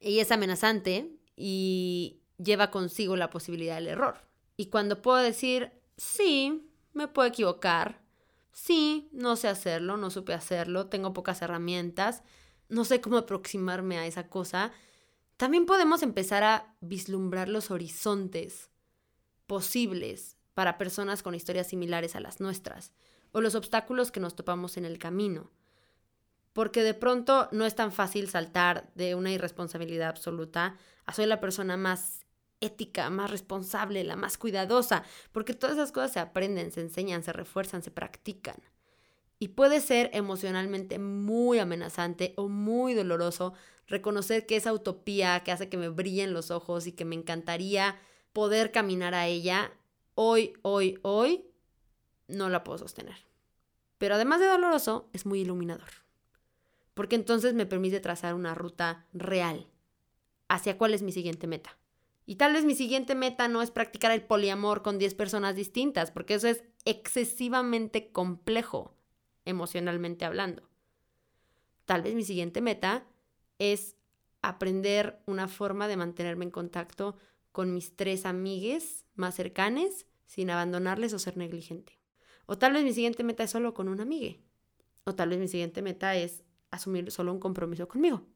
Y 0.00 0.18
es 0.18 0.30
amenazante 0.30 1.10
y 1.36 2.20
lleva 2.38 2.70
consigo 2.70 3.16
la 3.16 3.30
posibilidad 3.30 3.76
del 3.76 3.88
error. 3.88 4.18
Y 4.56 4.66
cuando 4.66 5.02
puedo 5.02 5.18
decir, 5.18 5.72
sí, 5.96 6.68
me 6.92 7.08
puedo 7.08 7.28
equivocar, 7.28 8.02
sí, 8.52 9.08
no 9.12 9.36
sé 9.36 9.48
hacerlo, 9.48 9.96
no 9.96 10.10
supe 10.10 10.34
hacerlo, 10.34 10.86
tengo 10.86 11.12
pocas 11.12 11.42
herramientas, 11.42 12.22
no 12.68 12.84
sé 12.84 13.00
cómo 13.00 13.16
aproximarme 13.16 13.98
a 13.98 14.06
esa 14.06 14.28
cosa, 14.28 14.72
también 15.36 15.66
podemos 15.66 16.02
empezar 16.02 16.44
a 16.44 16.76
vislumbrar 16.80 17.48
los 17.48 17.70
horizontes 17.70 18.70
posibles 19.46 20.33
para 20.54 20.78
personas 20.78 21.22
con 21.22 21.34
historias 21.34 21.68
similares 21.68 22.16
a 22.16 22.20
las 22.20 22.40
nuestras, 22.40 22.92
o 23.32 23.40
los 23.40 23.54
obstáculos 23.54 24.10
que 24.10 24.20
nos 24.20 24.36
topamos 24.36 24.76
en 24.76 24.84
el 24.84 24.98
camino. 24.98 25.50
Porque 26.52 26.82
de 26.82 26.94
pronto 26.94 27.48
no 27.50 27.66
es 27.66 27.74
tan 27.74 27.90
fácil 27.90 28.28
saltar 28.28 28.90
de 28.94 29.16
una 29.16 29.32
irresponsabilidad 29.32 30.08
absoluta 30.08 30.76
a 31.04 31.12
soy 31.12 31.26
la 31.26 31.40
persona 31.40 31.76
más 31.76 32.24
ética, 32.60 33.10
más 33.10 33.30
responsable, 33.30 34.04
la 34.04 34.16
más 34.16 34.38
cuidadosa, 34.38 35.04
porque 35.32 35.54
todas 35.54 35.76
esas 35.76 35.92
cosas 35.92 36.12
se 36.12 36.20
aprenden, 36.20 36.72
se 36.72 36.80
enseñan, 36.80 37.22
se 37.22 37.32
refuerzan, 37.32 37.82
se 37.82 37.90
practican. 37.90 38.56
Y 39.38 39.48
puede 39.48 39.80
ser 39.80 40.10
emocionalmente 40.12 40.98
muy 40.98 41.58
amenazante 41.58 42.32
o 42.36 42.48
muy 42.48 42.94
doloroso 42.94 43.52
reconocer 43.86 44.46
que 44.46 44.56
esa 44.56 44.72
utopía 44.72 45.40
que 45.40 45.52
hace 45.52 45.68
que 45.68 45.76
me 45.76 45.88
brillen 45.88 46.32
los 46.32 46.50
ojos 46.50 46.86
y 46.86 46.92
que 46.92 47.04
me 47.04 47.16
encantaría 47.16 47.98
poder 48.32 48.72
caminar 48.72 49.14
a 49.14 49.26
ella, 49.26 49.72
hoy, 50.14 50.54
hoy, 50.62 50.98
hoy, 51.02 51.46
no 52.28 52.48
la 52.48 52.64
puedo 52.64 52.78
sostener. 52.78 53.16
Pero 53.98 54.16
además 54.16 54.40
de 54.40 54.46
doloroso, 54.46 55.08
es 55.12 55.26
muy 55.26 55.40
iluminador. 55.40 55.88
Porque 56.94 57.16
entonces 57.16 57.54
me 57.54 57.66
permite 57.66 58.00
trazar 58.00 58.34
una 58.34 58.54
ruta 58.54 59.06
real 59.12 59.66
hacia 60.48 60.78
cuál 60.78 60.94
es 60.94 61.02
mi 61.02 61.12
siguiente 61.12 61.46
meta. 61.46 61.76
Y 62.26 62.36
tal 62.36 62.54
vez 62.54 62.64
mi 62.64 62.74
siguiente 62.74 63.14
meta 63.14 63.48
no 63.48 63.60
es 63.60 63.70
practicar 63.70 64.12
el 64.12 64.22
poliamor 64.22 64.82
con 64.82 64.98
10 64.98 65.14
personas 65.14 65.56
distintas, 65.56 66.10
porque 66.10 66.34
eso 66.34 66.48
es 66.48 66.64
excesivamente 66.84 68.10
complejo, 68.12 68.94
emocionalmente 69.44 70.24
hablando. 70.24 70.62
Tal 71.84 72.02
vez 72.02 72.14
mi 72.14 72.24
siguiente 72.24 72.62
meta 72.62 73.06
es 73.58 73.96
aprender 74.40 75.20
una 75.26 75.48
forma 75.48 75.86
de 75.86 75.96
mantenerme 75.96 76.44
en 76.44 76.50
contacto 76.50 77.16
con 77.54 77.72
mis 77.72 77.94
tres 77.94 78.26
amigues 78.26 79.04
más 79.14 79.36
cercanes 79.36 80.06
sin 80.26 80.50
abandonarles 80.50 81.12
o 81.12 81.20
ser 81.20 81.36
negligente. 81.36 82.00
O 82.46 82.58
tal 82.58 82.72
vez 82.72 82.82
mi 82.82 82.92
siguiente 82.92 83.22
meta 83.22 83.44
es 83.44 83.52
solo 83.52 83.74
con 83.74 83.88
una 83.88 84.02
amigue. 84.02 84.42
O 85.04 85.14
tal 85.14 85.28
vez 85.28 85.38
mi 85.38 85.46
siguiente 85.46 85.80
meta 85.80 86.16
es 86.16 86.42
asumir 86.72 87.12
solo 87.12 87.32
un 87.32 87.38
compromiso 87.38 87.86
conmigo. 87.86 88.26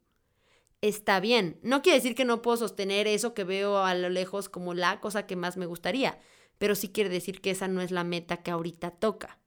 Está 0.83 1.19
bien. 1.19 1.59
No 1.65 1.83
quiere 1.83 1.99
decir 1.99 2.15
que 2.15 2.25
no 2.25 2.43
puedo 2.43 2.59
sostener 2.59 3.09
eso 3.09 3.35
que 3.35 3.43
veo 3.43 3.79
a 3.79 3.93
lo 3.97 4.09
lejos 4.09 4.49
como 4.49 4.73
la 4.73 5.01
cosa 5.01 5.27
que 5.27 5.35
más 5.35 5.57
me 5.57 5.67
gustaría, 5.67 6.21
pero 6.59 6.77
sí 6.77 6.91
quiere 6.91 7.11
decir 7.11 7.41
que 7.41 7.51
esa 7.51 7.67
no 7.67 7.81
es 7.81 7.91
la 7.91 8.05
meta 8.05 8.37
que 8.45 8.53
ahorita 8.53 8.93
toca. 8.93 9.41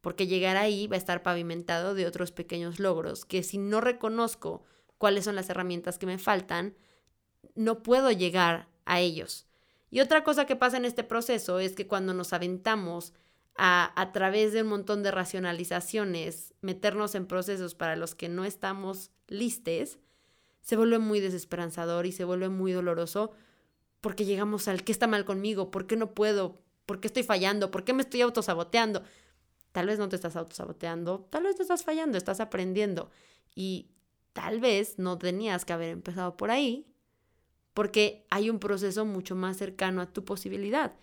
porque 0.00 0.28
llegar 0.28 0.56
ahí 0.56 0.86
va 0.88 0.94
a 0.94 0.98
estar 0.98 1.22
pavimentado 1.22 1.94
de 1.94 2.06
otros 2.06 2.30
pequeños 2.32 2.78
logros 2.78 3.24
que 3.24 3.42
si 3.42 3.58
no 3.58 3.80
reconozco 3.80 4.64
cuáles 4.98 5.24
son 5.24 5.34
las 5.34 5.50
herramientas 5.50 5.98
que 5.98 6.06
me 6.06 6.18
faltan, 6.18 6.76
no 7.56 7.82
puedo 7.82 8.12
llegar 8.12 8.68
a 8.86 9.00
ellos. 9.00 9.46
Y 9.90 10.00
otra 10.00 10.24
cosa 10.24 10.46
que 10.46 10.56
pasa 10.56 10.78
en 10.78 10.84
este 10.84 11.04
proceso 11.04 11.58
es 11.58 11.74
que 11.74 11.86
cuando 11.86 12.14
nos 12.14 12.32
aventamos 12.32 13.12
a, 13.56 13.92
a 14.00 14.12
través 14.12 14.52
de 14.52 14.62
un 14.62 14.68
montón 14.68 15.02
de 15.02 15.10
racionalizaciones, 15.10 16.54
meternos 16.60 17.14
en 17.14 17.26
procesos 17.26 17.74
para 17.74 17.96
los 17.96 18.14
que 18.14 18.28
no 18.28 18.44
estamos 18.44 19.10
listes, 19.28 19.98
se 20.62 20.76
vuelve 20.76 20.98
muy 20.98 21.20
desesperanzador 21.20 22.06
y 22.06 22.12
se 22.12 22.24
vuelve 22.24 22.48
muy 22.48 22.72
doloroso 22.72 23.32
porque 24.00 24.24
llegamos 24.24 24.68
al 24.68 24.84
qué 24.84 24.92
está 24.92 25.06
mal 25.06 25.24
conmigo, 25.24 25.70
por 25.70 25.86
qué 25.86 25.96
no 25.96 26.12
puedo, 26.12 26.60
por 26.86 27.00
qué 27.00 27.08
estoy 27.08 27.22
fallando, 27.22 27.70
por 27.70 27.84
qué 27.84 27.92
me 27.92 28.02
estoy 28.02 28.20
autosaboteando. 28.22 29.02
Tal 29.72 29.86
vez 29.86 29.98
no 29.98 30.08
te 30.08 30.16
estás 30.16 30.36
autosaboteando, 30.36 31.26
tal 31.30 31.44
vez 31.44 31.56
te 31.56 31.62
estás 31.62 31.84
fallando, 31.84 32.16
estás 32.18 32.40
aprendiendo 32.40 33.10
y 33.54 33.90
tal 34.32 34.60
vez 34.60 34.98
no 34.98 35.18
tenías 35.18 35.64
que 35.64 35.72
haber 35.72 35.90
empezado 35.90 36.36
por 36.36 36.50
ahí 36.50 36.86
porque 37.76 38.24
hay 38.30 38.48
un 38.48 38.58
proceso 38.58 39.04
mucho 39.04 39.36
más 39.36 39.58
cercano 39.58 40.00
a 40.00 40.10
tu 40.10 40.24
posibilidad. 40.24 40.96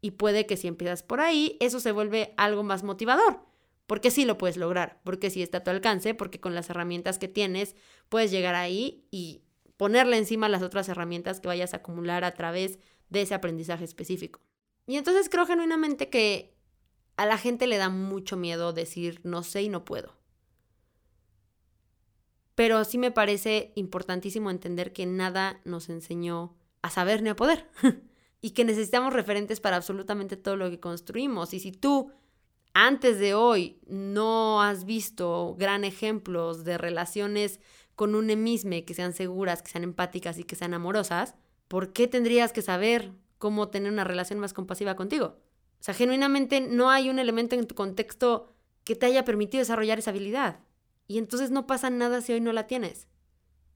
Y 0.00 0.10
puede 0.10 0.44
que 0.44 0.56
si 0.56 0.66
empiezas 0.66 1.04
por 1.04 1.20
ahí, 1.20 1.56
eso 1.60 1.78
se 1.78 1.92
vuelve 1.92 2.34
algo 2.36 2.64
más 2.64 2.82
motivador, 2.82 3.38
porque 3.86 4.10
sí 4.10 4.24
lo 4.24 4.36
puedes 4.36 4.56
lograr, 4.56 5.00
porque 5.04 5.30
sí 5.30 5.42
está 5.42 5.58
a 5.58 5.62
tu 5.62 5.70
alcance, 5.70 6.12
porque 6.12 6.40
con 6.40 6.56
las 6.56 6.70
herramientas 6.70 7.20
que 7.20 7.28
tienes 7.28 7.76
puedes 8.08 8.32
llegar 8.32 8.56
ahí 8.56 9.06
y 9.12 9.44
ponerle 9.76 10.16
encima 10.18 10.48
las 10.48 10.62
otras 10.62 10.88
herramientas 10.88 11.38
que 11.38 11.46
vayas 11.46 11.72
a 11.72 11.76
acumular 11.76 12.24
a 12.24 12.34
través 12.34 12.80
de 13.08 13.22
ese 13.22 13.34
aprendizaje 13.34 13.84
específico. 13.84 14.40
Y 14.88 14.96
entonces 14.96 15.28
creo 15.28 15.46
genuinamente 15.46 16.10
que 16.10 16.52
a 17.16 17.26
la 17.26 17.38
gente 17.38 17.68
le 17.68 17.76
da 17.76 17.90
mucho 17.90 18.36
miedo 18.36 18.72
decir 18.72 19.20
no 19.22 19.44
sé 19.44 19.62
y 19.62 19.68
no 19.68 19.84
puedo. 19.84 20.19
Pero 22.60 22.84
sí 22.84 22.98
me 22.98 23.10
parece 23.10 23.72
importantísimo 23.74 24.50
entender 24.50 24.92
que 24.92 25.06
nada 25.06 25.62
nos 25.64 25.88
enseñó 25.88 26.54
a 26.82 26.90
saber 26.90 27.22
ni 27.22 27.30
a 27.30 27.34
poder. 27.34 27.66
y 28.42 28.50
que 28.50 28.66
necesitamos 28.66 29.14
referentes 29.14 29.60
para 29.60 29.76
absolutamente 29.76 30.36
todo 30.36 30.56
lo 30.56 30.68
que 30.68 30.78
construimos. 30.78 31.54
Y 31.54 31.60
si 31.60 31.72
tú 31.72 32.12
antes 32.74 33.18
de 33.18 33.32
hoy 33.32 33.80
no 33.86 34.60
has 34.60 34.84
visto 34.84 35.56
gran 35.58 35.84
ejemplos 35.84 36.62
de 36.64 36.76
relaciones 36.76 37.60
con 37.96 38.14
un 38.14 38.28
emisme 38.28 38.84
que 38.84 38.92
sean 38.92 39.14
seguras, 39.14 39.62
que 39.62 39.70
sean 39.70 39.84
empáticas 39.84 40.38
y 40.38 40.44
que 40.44 40.54
sean 40.54 40.74
amorosas, 40.74 41.36
¿por 41.66 41.94
qué 41.94 42.08
tendrías 42.08 42.52
que 42.52 42.60
saber 42.60 43.10
cómo 43.38 43.68
tener 43.70 43.90
una 43.90 44.04
relación 44.04 44.38
más 44.38 44.52
compasiva 44.52 44.96
contigo? 44.96 45.38
O 45.80 45.82
sea, 45.82 45.94
genuinamente 45.94 46.60
no 46.60 46.90
hay 46.90 47.08
un 47.08 47.20
elemento 47.20 47.56
en 47.56 47.66
tu 47.66 47.74
contexto 47.74 48.52
que 48.84 48.96
te 48.96 49.06
haya 49.06 49.24
permitido 49.24 49.60
desarrollar 49.60 49.98
esa 49.98 50.10
habilidad. 50.10 50.60
Y 51.10 51.18
entonces 51.18 51.50
no 51.50 51.66
pasa 51.66 51.90
nada 51.90 52.20
si 52.20 52.32
hoy 52.32 52.40
no 52.40 52.52
la 52.52 52.68
tienes. 52.68 53.08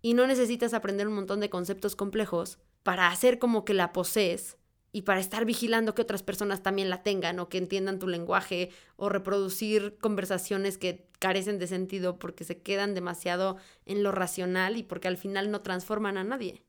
Y 0.00 0.14
no 0.14 0.24
necesitas 0.28 0.72
aprender 0.72 1.08
un 1.08 1.16
montón 1.16 1.40
de 1.40 1.50
conceptos 1.50 1.96
complejos 1.96 2.60
para 2.84 3.08
hacer 3.08 3.40
como 3.40 3.64
que 3.64 3.74
la 3.74 3.92
posees 3.92 4.56
y 4.92 5.02
para 5.02 5.18
estar 5.18 5.44
vigilando 5.44 5.96
que 5.96 6.02
otras 6.02 6.22
personas 6.22 6.62
también 6.62 6.90
la 6.90 7.02
tengan 7.02 7.40
o 7.40 7.48
que 7.48 7.58
entiendan 7.58 7.98
tu 7.98 8.06
lenguaje 8.06 8.70
o 8.94 9.08
reproducir 9.08 9.98
conversaciones 9.98 10.78
que 10.78 11.10
carecen 11.18 11.58
de 11.58 11.66
sentido 11.66 12.20
porque 12.20 12.44
se 12.44 12.62
quedan 12.62 12.94
demasiado 12.94 13.56
en 13.84 14.04
lo 14.04 14.12
racional 14.12 14.76
y 14.76 14.84
porque 14.84 15.08
al 15.08 15.16
final 15.16 15.50
no 15.50 15.60
transforman 15.60 16.16
a 16.18 16.22
nadie. 16.22 16.62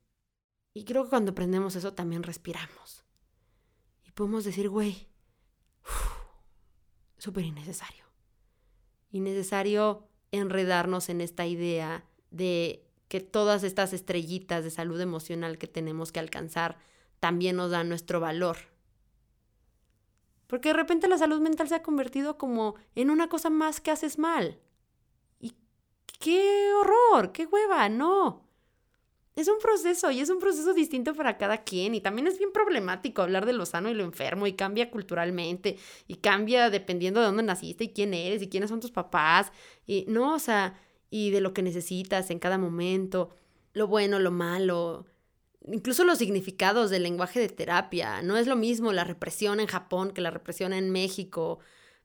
Y 0.73 0.85
creo 0.85 1.03
que 1.03 1.11
cuando 1.11 1.33
aprendemos 1.33 1.75
eso 1.75 1.93
también 1.93 2.23
respiramos. 2.23 3.05
Y 4.03 4.09
podemos 4.13 4.43
decir, 4.43 4.69
güey, 4.69 5.09
súper 7.19 7.45
innecesario. 7.45 8.05
Innecesario 9.11 10.09
enredarnos 10.31 11.09
en 11.09 11.21
esta 11.21 11.45
idea 11.45 12.05
de 12.31 12.85
que 13.07 13.19
todas 13.19 13.63
estas 13.63 13.93
estrellitas 13.93 14.63
de 14.63 14.71
salud 14.71 14.99
emocional 14.99 15.57
que 15.57 15.67
tenemos 15.67 16.11
que 16.11 16.19
alcanzar 16.19 16.77
también 17.19 17.55
nos 17.55 17.71
dan 17.71 17.89
nuestro 17.89 18.19
valor. 18.19 18.57
Porque 20.47 20.69
de 20.69 20.73
repente 20.73 21.07
la 21.07 21.17
salud 21.17 21.41
mental 21.41 21.67
se 21.67 21.75
ha 21.75 21.83
convertido 21.83 22.37
como 22.37 22.75
en 22.93 23.09
una 23.09 23.29
cosa 23.29 23.49
más 23.49 23.81
que 23.81 23.91
haces 23.91 24.19
mal. 24.19 24.59
Y 25.39 25.55
qué 26.19 26.71
horror, 26.73 27.31
qué 27.31 27.45
hueva, 27.45 27.89
no. 27.89 28.44
Es 29.35 29.49
un 29.49 29.59
proceso 29.59 30.11
y 30.11 30.21
es 30.21 30.29
un 30.29 30.39
proceso 30.39 30.73
distinto 30.73 31.13
para 31.13 31.37
cada 31.37 31.63
quien 31.63 31.93
y 31.93 31.99
también 31.99 32.27
es 32.27 32.37
bien 32.37 32.53
problemático 32.53 33.21
hablar 33.21 33.45
de 33.45 33.51
lo 33.51 33.65
sano 33.65 33.89
y 33.89 33.93
lo 33.93 34.05
enfermo 34.05 34.47
y 34.47 34.53
cambia 34.53 34.89
culturalmente 34.89 35.77
y 36.07 36.15
cambia 36.15 36.69
dependiendo 36.69 37.19
de 37.19 37.25
dónde 37.25 37.43
naciste 37.43 37.83
y 37.83 37.89
quién 37.89 38.13
eres 38.13 38.41
y 38.41 38.47
quiénes 38.47 38.69
son 38.69 38.79
tus 38.79 38.91
papás 38.91 39.51
y 39.85 40.05
no, 40.07 40.35
o 40.35 40.39
sea, 40.39 40.79
y 41.09 41.31
de 41.31 41.41
lo 41.41 41.53
que 41.53 41.61
necesitas 41.61 42.29
en 42.31 42.39
cada 42.39 42.57
momento, 42.57 43.35
lo 43.73 43.87
bueno, 43.87 44.19
lo 44.19 44.31
malo, 44.31 45.05
incluso 45.67 46.05
los 46.05 46.17
significados 46.17 46.89
del 46.89 47.03
lenguaje 47.03 47.39
de 47.41 47.49
terapia. 47.49 48.21
No 48.21 48.37
es 48.37 48.47
lo 48.47 48.55
mismo 48.55 48.93
la 48.93 49.03
represión 49.03 49.59
en 49.59 49.67
Japón 49.67 50.11
que 50.11 50.21
la 50.21 50.31
represión 50.31 50.73
en 50.73 50.91
México. 50.91 51.59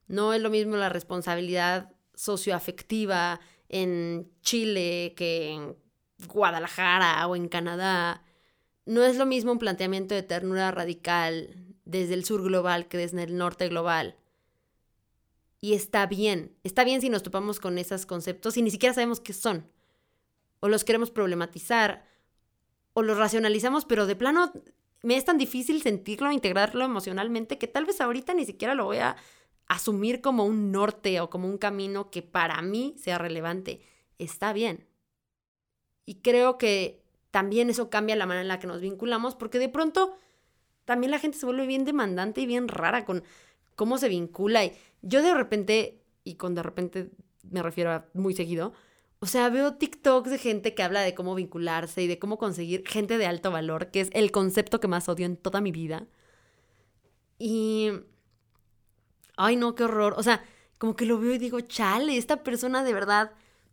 No 0.08 0.34
es 0.34 0.42
lo 0.42 0.50
mismo 0.50 0.76
la 0.76 0.88
responsabilidad 0.88 1.92
socioafectiva 2.14 3.40
en 3.68 4.30
Chile 4.42 5.14
que 5.16 5.50
en 5.50 5.76
Guadalajara 6.26 7.26
o 7.26 7.36
en 7.36 7.48
Canadá. 7.48 8.22
No 8.86 9.02
es 9.02 9.16
lo 9.16 9.26
mismo 9.26 9.52
un 9.52 9.58
planteamiento 9.58 10.14
de 10.14 10.22
ternura 10.22 10.70
radical 10.70 11.54
desde 11.84 12.14
el 12.14 12.24
sur 12.24 12.42
global 12.42 12.88
que 12.88 12.98
desde 12.98 13.22
el 13.22 13.36
norte 13.36 13.68
global. 13.68 14.16
Y 15.60 15.74
está 15.74 16.06
bien, 16.06 16.56
está 16.64 16.84
bien 16.84 17.00
si 17.00 17.10
nos 17.10 17.22
topamos 17.22 17.60
con 17.60 17.76
esos 17.78 18.06
conceptos 18.06 18.56
y 18.56 18.62
ni 18.62 18.70
siquiera 18.70 18.94
sabemos 18.94 19.20
qué 19.20 19.32
son. 19.32 19.70
O 20.60 20.68
los 20.68 20.84
queremos 20.84 21.10
problematizar, 21.10 22.04
o 22.92 23.02
los 23.02 23.18
racionalizamos, 23.18 23.84
pero 23.84 24.06
de 24.06 24.16
plano 24.16 24.52
me 25.02 25.16
es 25.16 25.24
tan 25.24 25.38
difícil 25.38 25.82
sentirlo, 25.82 26.32
integrarlo 26.32 26.84
emocionalmente, 26.84 27.58
que 27.58 27.66
tal 27.66 27.86
vez 27.86 28.00
ahorita 28.00 28.34
ni 28.34 28.44
siquiera 28.44 28.74
lo 28.74 28.84
voy 28.86 28.98
a 28.98 29.16
asumir 29.66 30.20
como 30.20 30.44
un 30.44 30.72
norte 30.72 31.20
o 31.20 31.30
como 31.30 31.48
un 31.48 31.58
camino 31.58 32.10
que 32.10 32.22
para 32.22 32.60
mí 32.62 32.94
sea 32.98 33.18
relevante. 33.18 33.80
Está 34.18 34.52
bien. 34.52 34.89
Y 36.10 36.16
creo 36.16 36.58
que 36.58 37.04
también 37.30 37.70
eso 37.70 37.88
cambia 37.88 38.16
la 38.16 38.26
manera 38.26 38.42
en 38.42 38.48
la 38.48 38.58
que 38.58 38.66
nos 38.66 38.80
vinculamos, 38.80 39.36
porque 39.36 39.60
de 39.60 39.68
pronto 39.68 40.12
también 40.84 41.12
la 41.12 41.20
gente 41.20 41.38
se 41.38 41.46
vuelve 41.46 41.68
bien 41.68 41.84
demandante 41.84 42.40
y 42.40 42.46
bien 42.46 42.66
rara 42.66 43.04
con 43.04 43.22
cómo 43.76 43.96
se 43.96 44.08
vincula. 44.08 44.64
Y 44.64 44.72
yo 45.02 45.22
de 45.22 45.32
repente, 45.32 46.02
y 46.24 46.34
con 46.34 46.56
de 46.56 46.64
repente 46.64 47.12
me 47.48 47.62
refiero 47.62 47.92
a 47.92 48.06
muy 48.12 48.34
seguido, 48.34 48.72
o 49.20 49.26
sea, 49.26 49.50
veo 49.50 49.74
TikToks 49.74 50.32
de 50.32 50.38
gente 50.38 50.74
que 50.74 50.82
habla 50.82 51.02
de 51.02 51.14
cómo 51.14 51.36
vincularse 51.36 52.02
y 52.02 52.08
de 52.08 52.18
cómo 52.18 52.38
conseguir 52.38 52.82
gente 52.88 53.16
de 53.16 53.26
alto 53.26 53.52
valor, 53.52 53.92
que 53.92 54.00
es 54.00 54.10
el 54.12 54.32
concepto 54.32 54.80
que 54.80 54.88
más 54.88 55.08
odio 55.08 55.26
en 55.26 55.36
toda 55.36 55.60
mi 55.60 55.70
vida. 55.70 56.08
Y... 57.38 57.92
Ay, 59.36 59.54
no, 59.54 59.76
qué 59.76 59.84
horror. 59.84 60.14
O 60.16 60.24
sea, 60.24 60.42
como 60.76 60.96
que 60.96 61.06
lo 61.06 61.20
veo 61.20 61.34
y 61.34 61.38
digo, 61.38 61.60
chale, 61.60 62.16
esta 62.16 62.42
persona 62.42 62.82
de 62.82 62.94
verdad 62.94 63.30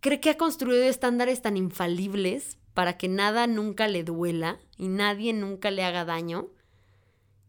cree 0.07 0.21
que 0.21 0.29
ha 0.29 0.37
construido 0.37 0.83
estándares 0.83 1.41
tan 1.41 1.57
infalibles 1.57 2.57
para 2.73 2.97
que 2.97 3.09
nada 3.09 3.45
nunca 3.45 3.89
le 3.89 4.05
duela 4.05 4.57
y 4.77 4.87
nadie 4.87 5.33
nunca 5.33 5.69
le 5.69 5.83
haga 5.83 6.05
daño, 6.05 6.47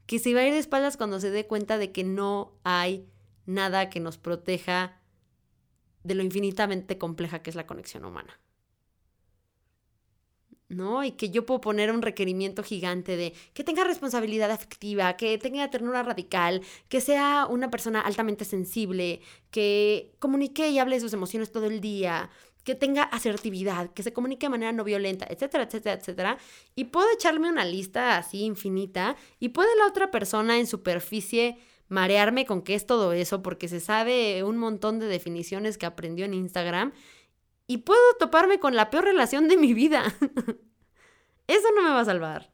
que 0.06 0.18
se 0.18 0.34
va 0.34 0.40
a 0.40 0.46
ir 0.48 0.52
de 0.52 0.58
espaldas 0.58 0.96
cuando 0.96 1.20
se 1.20 1.30
dé 1.30 1.46
cuenta 1.46 1.78
de 1.78 1.92
que 1.92 2.02
no 2.02 2.58
hay 2.64 3.06
nada 3.46 3.90
que 3.90 4.00
nos 4.00 4.18
proteja 4.18 5.00
de 6.02 6.16
lo 6.16 6.24
infinitamente 6.24 6.98
compleja 6.98 7.42
que 7.42 7.50
es 7.50 7.56
la 7.56 7.66
conexión 7.66 8.04
humana. 8.04 8.40
¿no? 10.68 11.02
Y 11.02 11.12
que 11.12 11.30
yo 11.30 11.46
puedo 11.46 11.60
poner 11.60 11.90
un 11.90 12.02
requerimiento 12.02 12.62
gigante 12.62 13.16
de 13.16 13.32
que 13.54 13.64
tenga 13.64 13.84
responsabilidad 13.84 14.50
afectiva, 14.50 15.16
que 15.16 15.38
tenga 15.38 15.70
ternura 15.70 16.02
radical, 16.02 16.62
que 16.88 17.00
sea 17.00 17.46
una 17.48 17.70
persona 17.70 18.00
altamente 18.00 18.44
sensible, 18.44 19.20
que 19.50 20.14
comunique 20.18 20.68
y 20.68 20.78
hable 20.78 20.96
de 20.96 21.00
sus 21.00 21.14
emociones 21.14 21.52
todo 21.52 21.66
el 21.66 21.80
día, 21.80 22.30
que 22.68 22.74
tenga 22.74 23.04
asertividad, 23.04 23.94
que 23.94 24.02
se 24.02 24.12
comunique 24.12 24.44
de 24.44 24.50
manera 24.50 24.72
no 24.72 24.84
violenta, 24.84 25.26
etcétera, 25.30 25.64
etcétera, 25.64 25.98
etcétera. 25.98 26.38
Y 26.74 26.84
puedo 26.84 27.10
echarme 27.14 27.48
una 27.48 27.64
lista 27.64 28.18
así 28.18 28.42
infinita 28.42 29.16
y 29.40 29.48
puede 29.48 29.74
la 29.78 29.86
otra 29.86 30.10
persona 30.10 30.58
en 30.58 30.66
superficie 30.66 31.56
marearme 31.88 32.44
con 32.44 32.60
qué 32.60 32.74
es 32.74 32.84
todo 32.84 33.14
eso 33.14 33.42
porque 33.42 33.68
se 33.68 33.80
sabe 33.80 34.44
un 34.44 34.58
montón 34.58 34.98
de 34.98 35.06
definiciones 35.06 35.78
que 35.78 35.86
aprendió 35.86 36.26
en 36.26 36.34
Instagram 36.34 36.92
y 37.66 37.78
puedo 37.78 38.02
toparme 38.18 38.60
con 38.60 38.76
la 38.76 38.90
peor 38.90 39.04
relación 39.04 39.48
de 39.48 39.56
mi 39.56 39.72
vida. 39.72 40.04
eso 41.46 41.68
no 41.74 41.80
me 41.80 41.88
va 41.88 42.00
a 42.00 42.04
salvar. 42.04 42.52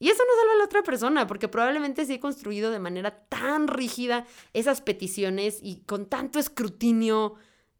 Y 0.00 0.08
eso 0.08 0.24
no 0.24 0.40
salva 0.40 0.54
a 0.54 0.58
la 0.58 0.64
otra 0.64 0.82
persona, 0.82 1.28
porque 1.28 1.46
probablemente 1.46 2.04
sí 2.06 2.14
he 2.14 2.18
construido 2.18 2.72
de 2.72 2.80
manera 2.80 3.24
tan 3.28 3.68
rígida 3.68 4.26
esas 4.52 4.80
peticiones 4.80 5.60
y 5.62 5.82
con 5.82 6.06
tanto 6.06 6.40
escrutinio 6.40 7.36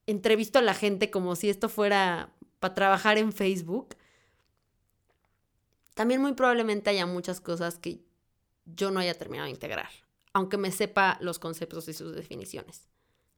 entrevisto 0.06 0.58
a 0.58 0.62
la 0.62 0.74
gente 0.74 1.10
como 1.10 1.36
si 1.36 1.48
esto 1.50 1.68
fuera 1.68 2.32
para 2.60 2.74
trabajar 2.74 3.18
en 3.18 3.32
Facebook. 3.32 3.96
También 5.94 6.20
muy 6.20 6.32
probablemente 6.32 6.90
haya 6.90 7.06
muchas 7.06 7.40
cosas 7.40 7.78
que 7.78 8.00
yo 8.64 8.90
no 8.90 9.00
haya 9.00 9.14
terminado 9.14 9.46
de 9.46 9.52
integrar 9.52 9.90
aunque 10.32 10.56
me 10.56 10.72
sepa 10.72 11.18
los 11.20 11.38
conceptos 11.38 11.88
y 11.88 11.92
sus 11.92 12.14
definiciones. 12.14 12.88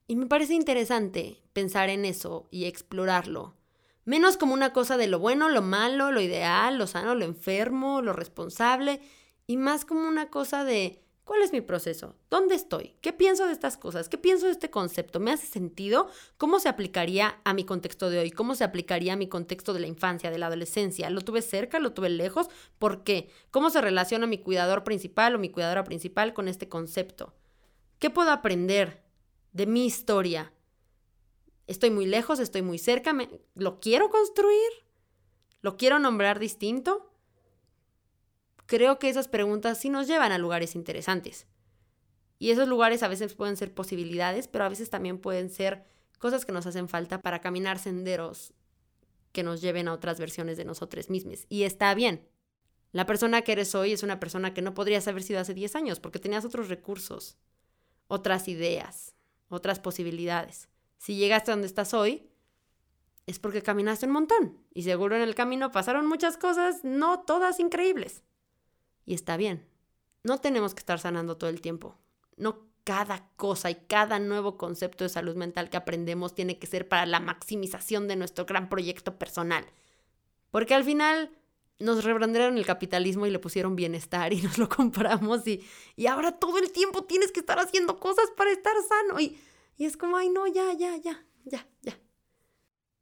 Y 0.07 0.17
me 0.17 0.27
parece 0.27 0.55
interesante 0.55 1.43
pensar 1.53 1.89
en 1.89 2.05
eso 2.05 2.47
y 2.51 2.67
explorarlo, 2.67 3.57
menos 4.05 4.37
como 4.37 4.55
una 4.55 4.73
cosa 4.73 4.97
de 4.97 5.07
lo 5.07 5.19
bueno, 5.19 5.49
lo 5.49 5.63
malo, 5.63 6.13
lo 6.13 6.21
ideal, 6.21 6.77
lo 6.77 6.87
sano, 6.87 7.15
lo 7.15 7.25
enfermo, 7.25 8.03
lo 8.03 8.13
responsable, 8.13 9.01
y 9.47 9.57
más 9.57 9.85
como 9.85 10.07
una 10.07 10.31
cosa 10.31 10.65
de 10.65 11.03
¿Cuál 11.25 11.41
es 11.41 11.53
mi 11.53 11.63
proceso? 11.63 12.17
¿Dónde 12.29 12.55
estoy? 12.55 12.97
¿Qué 13.01 13.15
pienso 13.15 13.47
de 13.47 13.53
estas 13.53 13.79
cosas? 13.79 14.11
¿Qué 14.11 14.19
pienso 14.19 14.45
de 14.45 14.53
este 14.53 14.71
concepto? 14.71 15.21
¿Me 15.21 15.33
hace 15.33 15.47
sentido? 15.47 16.09
¿Cómo 16.37 16.61
se 16.61 16.69
aplicaría 16.69 17.41
a 17.45 17.55
mi 17.55 17.65
contexto 17.65 18.11
de 18.11 18.19
hoy? 18.19 18.31
¿Cómo 18.31 18.55
se 18.55 18.63
aplicaría 18.63 19.15
a 19.15 19.17
mi 19.17 19.27
contexto 19.27 19.73
de 19.73 19.81
la 19.81 19.87
infancia, 19.87 20.31
de 20.31 20.37
la 20.37 20.47
adolescencia? 20.47 21.09
¿Lo 21.09 21.23
tuve 21.23 21.41
cerca? 21.41 21.79
¿Lo 21.79 21.95
tuve 21.95 22.11
lejos? 22.11 22.49
¿Por 22.79 23.05
qué? 23.05 23.31
¿Cómo 23.51 23.71
se 23.71 23.81
relaciona 23.81 24.27
mi 24.27 24.37
cuidador 24.37 24.85
principal 24.85 25.35
o 25.35 25.39
mi 25.39 25.49
cuidadora 25.49 25.85
principal 25.85 26.35
con 26.35 26.47
este 26.47 26.69
concepto? 26.69 27.33
¿Qué 27.99 28.11
puedo 28.11 28.31
aprender 28.31 29.03
de 29.53 29.65
mi 29.67 29.87
historia? 29.87 30.53
¿Estoy 31.67 31.89
muy 31.91 32.05
lejos? 32.05 32.39
¿Estoy 32.39 32.61
muy 32.61 32.79
cerca? 32.79 33.17
¿Lo 33.55 33.81
quiero 33.81 34.11
construir? 34.11 34.71
¿Lo 35.63 35.79
quiero 35.79 35.99
nombrar 35.99 36.39
distinto? 36.39 37.14
Creo 38.67 38.99
que 38.99 39.09
esas 39.09 39.29
preguntas 39.29 39.79
sí 39.79 39.91
nos 39.91 40.07
llevan 40.07 40.33
a 40.33 40.39
lugares 40.39 40.75
interesantes. 40.75 41.47
Y 42.39 42.51
esos 42.51 42.69
lugares 42.69 43.03
a 43.03 43.09
veces 43.09 43.35
pueden 43.35 43.57
ser 43.57 43.73
posibilidades, 43.73 44.49
pero 44.49 44.65
a 44.65 44.69
veces 44.69 44.91
también 44.91 45.19
pueden 45.19 45.51
ser 45.51 45.85
cosas 46.19 46.45
que 46.45 46.53
nos 46.53 46.67
hacen 46.67 46.89
falta 46.89 47.21
para 47.23 47.41
caminar 47.41 47.79
senderos 47.79 48.53
que 49.33 49.43
nos 49.43 49.61
lleven 49.61 49.89
a 49.89 49.93
otras 49.93 50.19
versiones 50.19 50.57
de 50.57 50.65
nosotros 50.65 51.11
mismos. 51.11 51.47
Y 51.49 51.63
está 51.65 51.95
bien. 51.95 52.29
La 52.93 53.07
persona 53.07 53.43
que 53.43 53.53
eres 53.53 53.75
hoy 53.75 53.93
es 53.93 54.03
una 54.03 54.21
persona 54.21 54.55
que 54.55 54.63
no 54.63 54.75
podrías 54.75 55.09
haber 55.09 55.23
sido 55.23 55.41
hace 55.41 55.55
10 55.55 55.75
años 55.75 56.01
porque 56.01 56.21
tenías 56.21 56.45
otros 56.45 56.69
recursos, 56.69 57.37
otras 58.07 58.47
ideas, 58.47 59.15
otras 59.49 59.81
posibilidades. 59.81 60.69
Si 60.99 61.17
llegaste 61.17 61.51
a 61.51 61.55
donde 61.55 61.67
estás 61.67 61.93
hoy, 61.93 62.31
es 63.27 63.39
porque 63.39 63.63
caminaste 63.63 64.07
un 64.07 64.13
montón. 64.13 64.59
Y 64.73 64.85
seguro 64.85 65.17
en 65.17 65.23
el 65.23 65.35
camino 65.35 65.73
pasaron 65.73 66.07
muchas 66.07 66.37
cosas, 66.37 66.85
no 66.85 67.23
todas 67.23 67.59
increíbles 67.59 68.23
y 69.07 69.15
está 69.15 69.37
bien. 69.37 69.67
No 70.23 70.39
tenemos 70.39 70.75
que 70.75 70.81
estar 70.81 70.99
sanando 70.99 71.37
todo 71.37 71.51
el 71.51 71.61
tiempo. 71.61 71.99
No 72.37 72.67
cada 72.85 73.31
cosa 73.37 73.71
y 73.71 73.75
cada 73.75 74.19
nuevo 74.19 74.59
concepto 74.59 75.05
de 75.05 75.11
salud 75.11 75.37
mental 75.37 75.71
que 75.71 75.79
aprendemos 75.79 76.35
tiene 76.35 76.59
que 76.59 76.67
ser 76.67 76.89
para 76.89 77.07
la 77.07 77.21
maximización 77.21 78.09
de 78.09 78.17
nuestro 78.17 78.45
gran 78.45 78.69
proyecto 78.69 79.19
personal. 79.19 79.65
Porque 80.51 80.75
al 80.75 80.85
final 80.85 81.31
nos 81.79 82.05
rebrandaron 82.05 82.59
el 82.59 82.67
capitalismo 82.67 83.27
y 83.27 83.31
le 83.31 83.39
pusieron 83.39 83.75
bienestar 83.75 84.33
y 84.33 84.43
nos 84.43 84.59
lo 84.59 84.69
compramos 84.69 85.47
y, 85.47 85.65
y 85.97 86.07
ahora 86.07 86.39
todo 86.39 86.59
el 86.59 86.73
tiempo 86.73 87.05
tienes 87.05 87.33
que 87.33 87.41
estar 87.41 87.59
haciendo 87.59 87.99
cosas 87.99 88.31
para 88.37 88.53
estar 88.53 88.75
sano. 88.89 89.19
Y, 89.19 89.39
y 89.77 89.87
es 89.87 89.97
como, 89.97 90.17
ay, 90.17 90.29
no, 90.29 90.47
ya, 90.47 90.73
ya, 90.75 90.97
ya, 90.99 91.25
ya, 91.45 91.67
ya. 91.83 91.99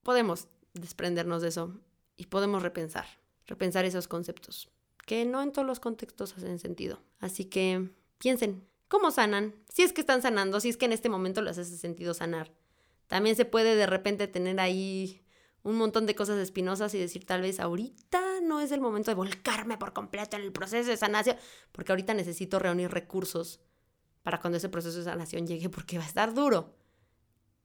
Podemos 0.02 0.48
desprendernos 0.74 1.42
de 1.42 1.48
eso 1.48 1.80
y 2.16 2.26
podemos 2.26 2.62
repensar, 2.62 3.06
repensar 3.46 3.84
esos 3.84 4.08
conceptos 4.08 4.70
que 5.06 5.24
no 5.24 5.42
en 5.42 5.52
todos 5.52 5.66
los 5.66 5.80
contextos 5.80 6.36
hacen 6.36 6.58
sentido. 6.58 7.00
Así 7.18 7.44
que 7.44 7.90
piensen, 8.18 8.66
¿cómo 8.88 9.10
sanan? 9.10 9.54
Si 9.68 9.82
es 9.82 9.92
que 9.92 10.00
están 10.00 10.22
sanando, 10.22 10.60
si 10.60 10.68
es 10.68 10.76
que 10.76 10.86
en 10.86 10.92
este 10.92 11.08
momento 11.08 11.42
les 11.42 11.58
hace 11.58 11.76
sentido 11.76 12.14
sanar. 12.14 12.52
También 13.06 13.36
se 13.36 13.44
puede 13.44 13.76
de 13.76 13.86
repente 13.86 14.26
tener 14.28 14.58
ahí 14.60 15.22
un 15.62 15.76
montón 15.76 16.06
de 16.06 16.14
cosas 16.14 16.38
espinosas 16.38 16.94
y 16.94 16.98
decir 16.98 17.24
tal 17.24 17.42
vez 17.42 17.60
ahorita 17.60 18.40
no 18.42 18.60
es 18.60 18.72
el 18.72 18.80
momento 18.80 19.10
de 19.10 19.14
volcarme 19.14 19.78
por 19.78 19.92
completo 19.92 20.36
en 20.36 20.42
el 20.42 20.52
proceso 20.52 20.90
de 20.90 20.96
sanación, 20.96 21.36
porque 21.70 21.92
ahorita 21.92 22.14
necesito 22.14 22.58
reunir 22.58 22.90
recursos 22.90 23.60
para 24.22 24.40
cuando 24.40 24.56
ese 24.56 24.68
proceso 24.68 24.98
de 24.98 25.04
sanación 25.04 25.46
llegue 25.46 25.68
porque 25.68 25.98
va 25.98 26.04
a 26.04 26.08
estar 26.08 26.34
duro. 26.34 26.74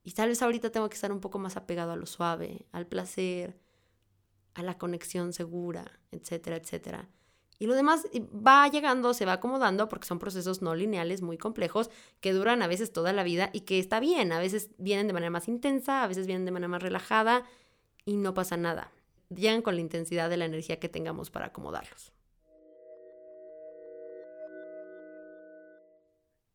Y 0.03 0.11
tal 0.11 0.29
vez 0.29 0.41
ahorita 0.41 0.71
tengo 0.71 0.87
que 0.89 0.95
estar 0.95 1.11
un 1.11 1.19
poco 1.19 1.39
más 1.39 1.57
apegado 1.57 1.91
a 1.91 1.95
lo 1.95 2.05
suave, 2.05 2.65
al 2.71 2.87
placer, 2.87 3.59
a 4.53 4.63
la 4.63 4.77
conexión 4.77 5.33
segura, 5.33 5.99
etcétera, 6.11 6.55
etcétera. 6.55 7.09
Y 7.59 7.65
lo 7.65 7.73
demás 7.73 8.05
va 8.15 8.67
llegando, 8.67 9.13
se 9.13 9.25
va 9.25 9.33
acomodando 9.33 9.87
porque 9.87 10.05
son 10.05 10.19
procesos 10.19 10.61
no 10.61 10.75
lineales 10.75 11.21
muy 11.23 11.37
complejos 11.37 11.89
que 12.21 12.33
duran 12.33 12.61
a 12.61 12.67
veces 12.67 12.93
toda 12.93 13.13
la 13.13 13.23
vida 13.23 13.49
y 13.51 13.61
que 13.61 13.79
está 13.79 13.99
bien. 13.99 14.31
A 14.31 14.39
veces 14.39 14.69
vienen 14.77 15.07
de 15.07 15.13
manera 15.13 15.31
más 15.31 15.47
intensa, 15.47 16.03
a 16.03 16.07
veces 16.07 16.27
vienen 16.27 16.45
de 16.45 16.51
manera 16.51 16.67
más 16.67 16.83
relajada 16.83 17.43
y 18.05 18.17
no 18.17 18.35
pasa 18.35 18.57
nada. 18.57 18.91
Llegan 19.29 19.63
con 19.63 19.75
la 19.75 19.81
intensidad 19.81 20.29
de 20.29 20.37
la 20.37 20.45
energía 20.45 20.79
que 20.79 20.87
tengamos 20.87 21.31
para 21.31 21.47
acomodarlos. 21.47 22.13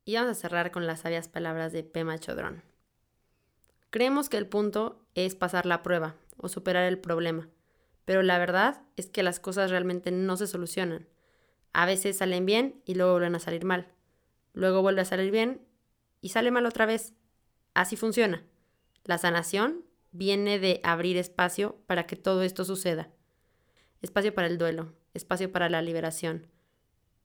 Y 0.05 0.15
vamos 0.15 0.31
a 0.31 0.35
cerrar 0.35 0.71
con 0.71 0.87
las 0.87 1.01
sabias 1.01 1.29
palabras 1.29 1.73
de 1.73 1.83
Pema 1.83 2.19
Chodrón. 2.19 2.63
Creemos 3.91 4.29
que 4.29 4.37
el 4.37 4.47
punto 4.47 5.01
es 5.15 5.35
pasar 5.35 5.67
la 5.67 5.83
prueba 5.83 6.15
o 6.37 6.49
superar 6.49 6.85
el 6.85 6.99
problema 6.99 7.49
pero 8.05 8.23
la 8.23 8.39
verdad 8.39 8.83
es 8.97 9.09
que 9.09 9.23
las 9.23 9.41
cosas 9.41 9.71
realmente 9.71 10.11
no 10.11 10.37
se 10.37 10.47
solucionan. 10.47 11.09
A 11.73 11.87
veces 11.87 12.19
salen 12.19 12.47
bien 12.47 12.83
y 12.85 12.95
luego 12.95 13.13
vuelven 13.13 13.35
a 13.35 13.39
salir 13.41 13.65
mal. 13.65 13.89
Luego 14.53 14.83
vuelve 14.83 15.01
a 15.01 15.07
salir 15.07 15.31
bien 15.31 15.67
y 16.21 16.31
sale 16.31 16.51
mal 16.51 16.67
otra 16.67 16.87
vez. 16.87 17.15
Así 17.75 17.97
funciona. 17.97 18.45
La 19.05 19.19
sanación 19.19 19.85
viene 20.11 20.59
de 20.59 20.81
abrir 20.85 21.17
espacio 21.17 21.79
para 21.87 22.07
que 22.07 22.17
todo 22.17 22.43
esto 22.43 22.65
suceda. 22.65 23.11
Espacio 24.03 24.35
para 24.35 24.49
el 24.49 24.59
duelo, 24.59 24.95
espacio 25.15 25.51
para 25.51 25.69
la 25.69 25.81
liberación, 25.81 26.49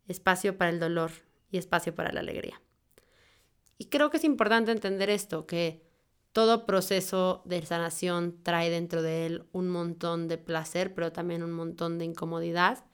espacio 0.08 0.58
para 0.58 0.70
el 0.70 0.80
dolor 0.80 1.12
y 1.52 1.58
espacio 1.58 1.94
para 1.94 2.12
la 2.12 2.22
alegría. 2.22 2.62
Y 3.78 3.86
creo 3.86 4.10
que 4.10 4.18
es 4.18 4.24
importante 4.24 4.72
entender 4.72 5.10
esto, 5.10 5.46
que 5.46 5.87
todo 6.34 6.66
proceso 6.66 7.42
de 7.46 7.66
sanación 7.66 8.38
trae 8.44 8.70
dentro 8.70 9.02
de 9.02 9.26
él 9.26 9.46
un 9.52 9.70
montón 9.70 10.28
de 10.28 10.38
placer, 10.38 10.94
pero 10.94 11.12
también 11.12 11.44
un 11.44 11.52
montón 11.52 11.98
de 11.98 12.06
incomodidad. 12.06 12.86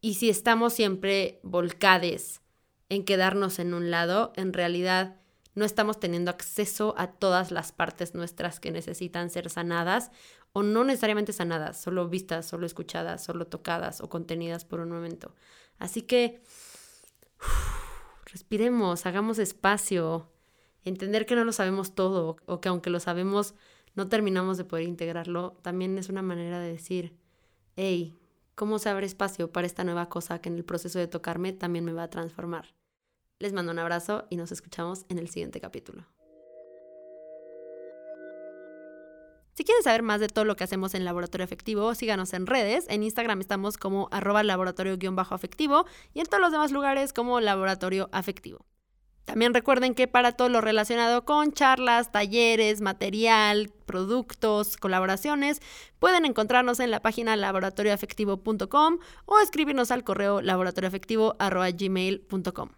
Y 0.00 0.14
si 0.14 0.28
estamos 0.28 0.74
siempre 0.74 1.40
volcades 1.42 2.42
en 2.88 3.04
quedarnos 3.04 3.58
en 3.58 3.74
un 3.74 3.90
lado, 3.90 4.32
en 4.36 4.52
realidad 4.52 5.16
no 5.54 5.64
estamos 5.64 5.98
teniendo 5.98 6.30
acceso 6.30 6.94
a 6.96 7.08
todas 7.08 7.50
las 7.50 7.72
partes 7.72 8.14
nuestras 8.14 8.60
que 8.60 8.70
necesitan 8.70 9.28
ser 9.28 9.50
sanadas 9.50 10.12
o 10.52 10.62
no 10.62 10.84
necesariamente 10.84 11.32
sanadas, 11.32 11.80
solo 11.80 12.08
vistas, 12.08 12.46
solo 12.46 12.64
escuchadas, 12.64 13.24
solo 13.24 13.46
tocadas 13.46 14.00
o 14.00 14.08
contenidas 14.08 14.64
por 14.64 14.80
un 14.80 14.90
momento. 14.90 15.34
Así 15.78 16.02
que 16.02 16.40
respiremos, 18.26 19.04
hagamos 19.06 19.38
espacio, 19.38 20.30
entender 20.84 21.26
que 21.26 21.36
no 21.36 21.44
lo 21.44 21.52
sabemos 21.52 21.94
todo 21.94 22.36
o 22.46 22.60
que 22.60 22.68
aunque 22.68 22.90
lo 22.90 23.00
sabemos 23.00 23.54
no 23.94 24.08
terminamos 24.08 24.56
de 24.56 24.64
poder 24.64 24.86
integrarlo, 24.86 25.56
también 25.62 25.98
es 25.98 26.08
una 26.08 26.22
manera 26.22 26.60
de 26.60 26.72
decir, 26.72 27.16
hey, 27.76 28.16
¿cómo 28.54 28.78
se 28.78 28.88
abre 28.88 29.06
espacio 29.06 29.50
para 29.50 29.66
esta 29.66 29.84
nueva 29.84 30.08
cosa 30.08 30.40
que 30.40 30.48
en 30.48 30.56
el 30.56 30.64
proceso 30.64 30.98
de 30.98 31.08
tocarme 31.08 31.52
también 31.52 31.84
me 31.84 31.92
va 31.92 32.04
a 32.04 32.10
transformar? 32.10 32.74
Les 33.40 33.52
mando 33.52 33.72
un 33.72 33.78
abrazo 33.78 34.26
y 34.30 34.36
nos 34.36 34.52
escuchamos 34.52 35.04
en 35.08 35.18
el 35.18 35.28
siguiente 35.28 35.60
capítulo. 35.60 36.04
Si 39.58 39.64
quieren 39.64 39.82
saber 39.82 40.02
más 40.02 40.20
de 40.20 40.28
todo 40.28 40.44
lo 40.44 40.54
que 40.54 40.62
hacemos 40.62 40.94
en 40.94 41.04
Laboratorio 41.04 41.44
Afectivo, 41.44 41.92
síganos 41.96 42.32
en 42.32 42.46
redes. 42.46 42.86
En 42.88 43.02
Instagram 43.02 43.40
estamos 43.40 43.76
como 43.76 44.08
arroba 44.12 44.44
laboratorio-afectivo 44.44 45.84
y 46.14 46.20
en 46.20 46.26
todos 46.26 46.40
los 46.40 46.52
demás 46.52 46.70
lugares 46.70 47.12
como 47.12 47.40
Laboratorio 47.40 48.08
Afectivo. 48.12 48.64
También 49.28 49.52
recuerden 49.52 49.94
que 49.94 50.08
para 50.08 50.32
todo 50.32 50.48
lo 50.48 50.62
relacionado 50.62 51.26
con 51.26 51.52
charlas, 51.52 52.10
talleres, 52.10 52.80
material, 52.80 53.70
productos, 53.84 54.78
colaboraciones, 54.78 55.60
pueden 55.98 56.24
encontrarnos 56.24 56.80
en 56.80 56.90
la 56.90 57.00
página 57.00 57.36
laboratorioafectivo.com 57.36 58.98
o 59.26 59.38
escribirnos 59.40 59.90
al 59.90 60.02
correo 60.02 60.40
laboratorioafectivo.gmail.com. 60.40 62.70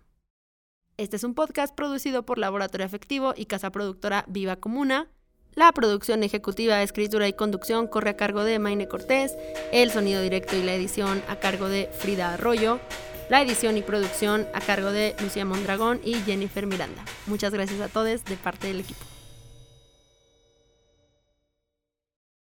Este 0.97 1.15
es 1.15 1.23
un 1.23 1.35
podcast 1.35 1.73
producido 1.73 2.27
por 2.27 2.39
Laboratorio 2.39 2.85
Afectivo 2.85 3.33
y 3.37 3.47
casa 3.47 3.71
productora 3.71 4.25
Viva 4.27 4.57
Comuna. 4.57 5.07
La 5.55 5.71
producción 5.71 6.25
ejecutiva, 6.25 6.83
escritura 6.83 7.29
y 7.29 7.33
conducción 7.33 7.87
corre 7.87 8.11
a 8.11 8.17
cargo 8.17 8.43
de 8.43 8.59
Maine 8.59 8.89
Cortés, 8.89 9.37
el 9.73 9.93
sonido 9.93 10.21
directo 10.21 10.57
y 10.57 10.65
la 10.65 10.75
edición 10.75 11.23
a 11.29 11.37
cargo 11.37 11.69
de 11.69 11.89
Frida 11.93 12.35
Arroyo. 12.35 12.81
La 13.31 13.41
edición 13.41 13.77
y 13.77 13.83
producción 13.83 14.49
a 14.55 14.61
cargo 14.61 14.91
de 14.91 15.15
Lucía 15.21 15.45
Mondragón 15.45 16.01
y 16.05 16.15
Jennifer 16.15 16.67
Miranda. 16.67 17.05
Muchas 17.29 17.53
gracias 17.55 17.81
a 17.81 17.87
todos 17.87 18.25
de 18.25 18.37
parte 18.37 18.67
del 18.67 18.81
equipo. 18.81 19.05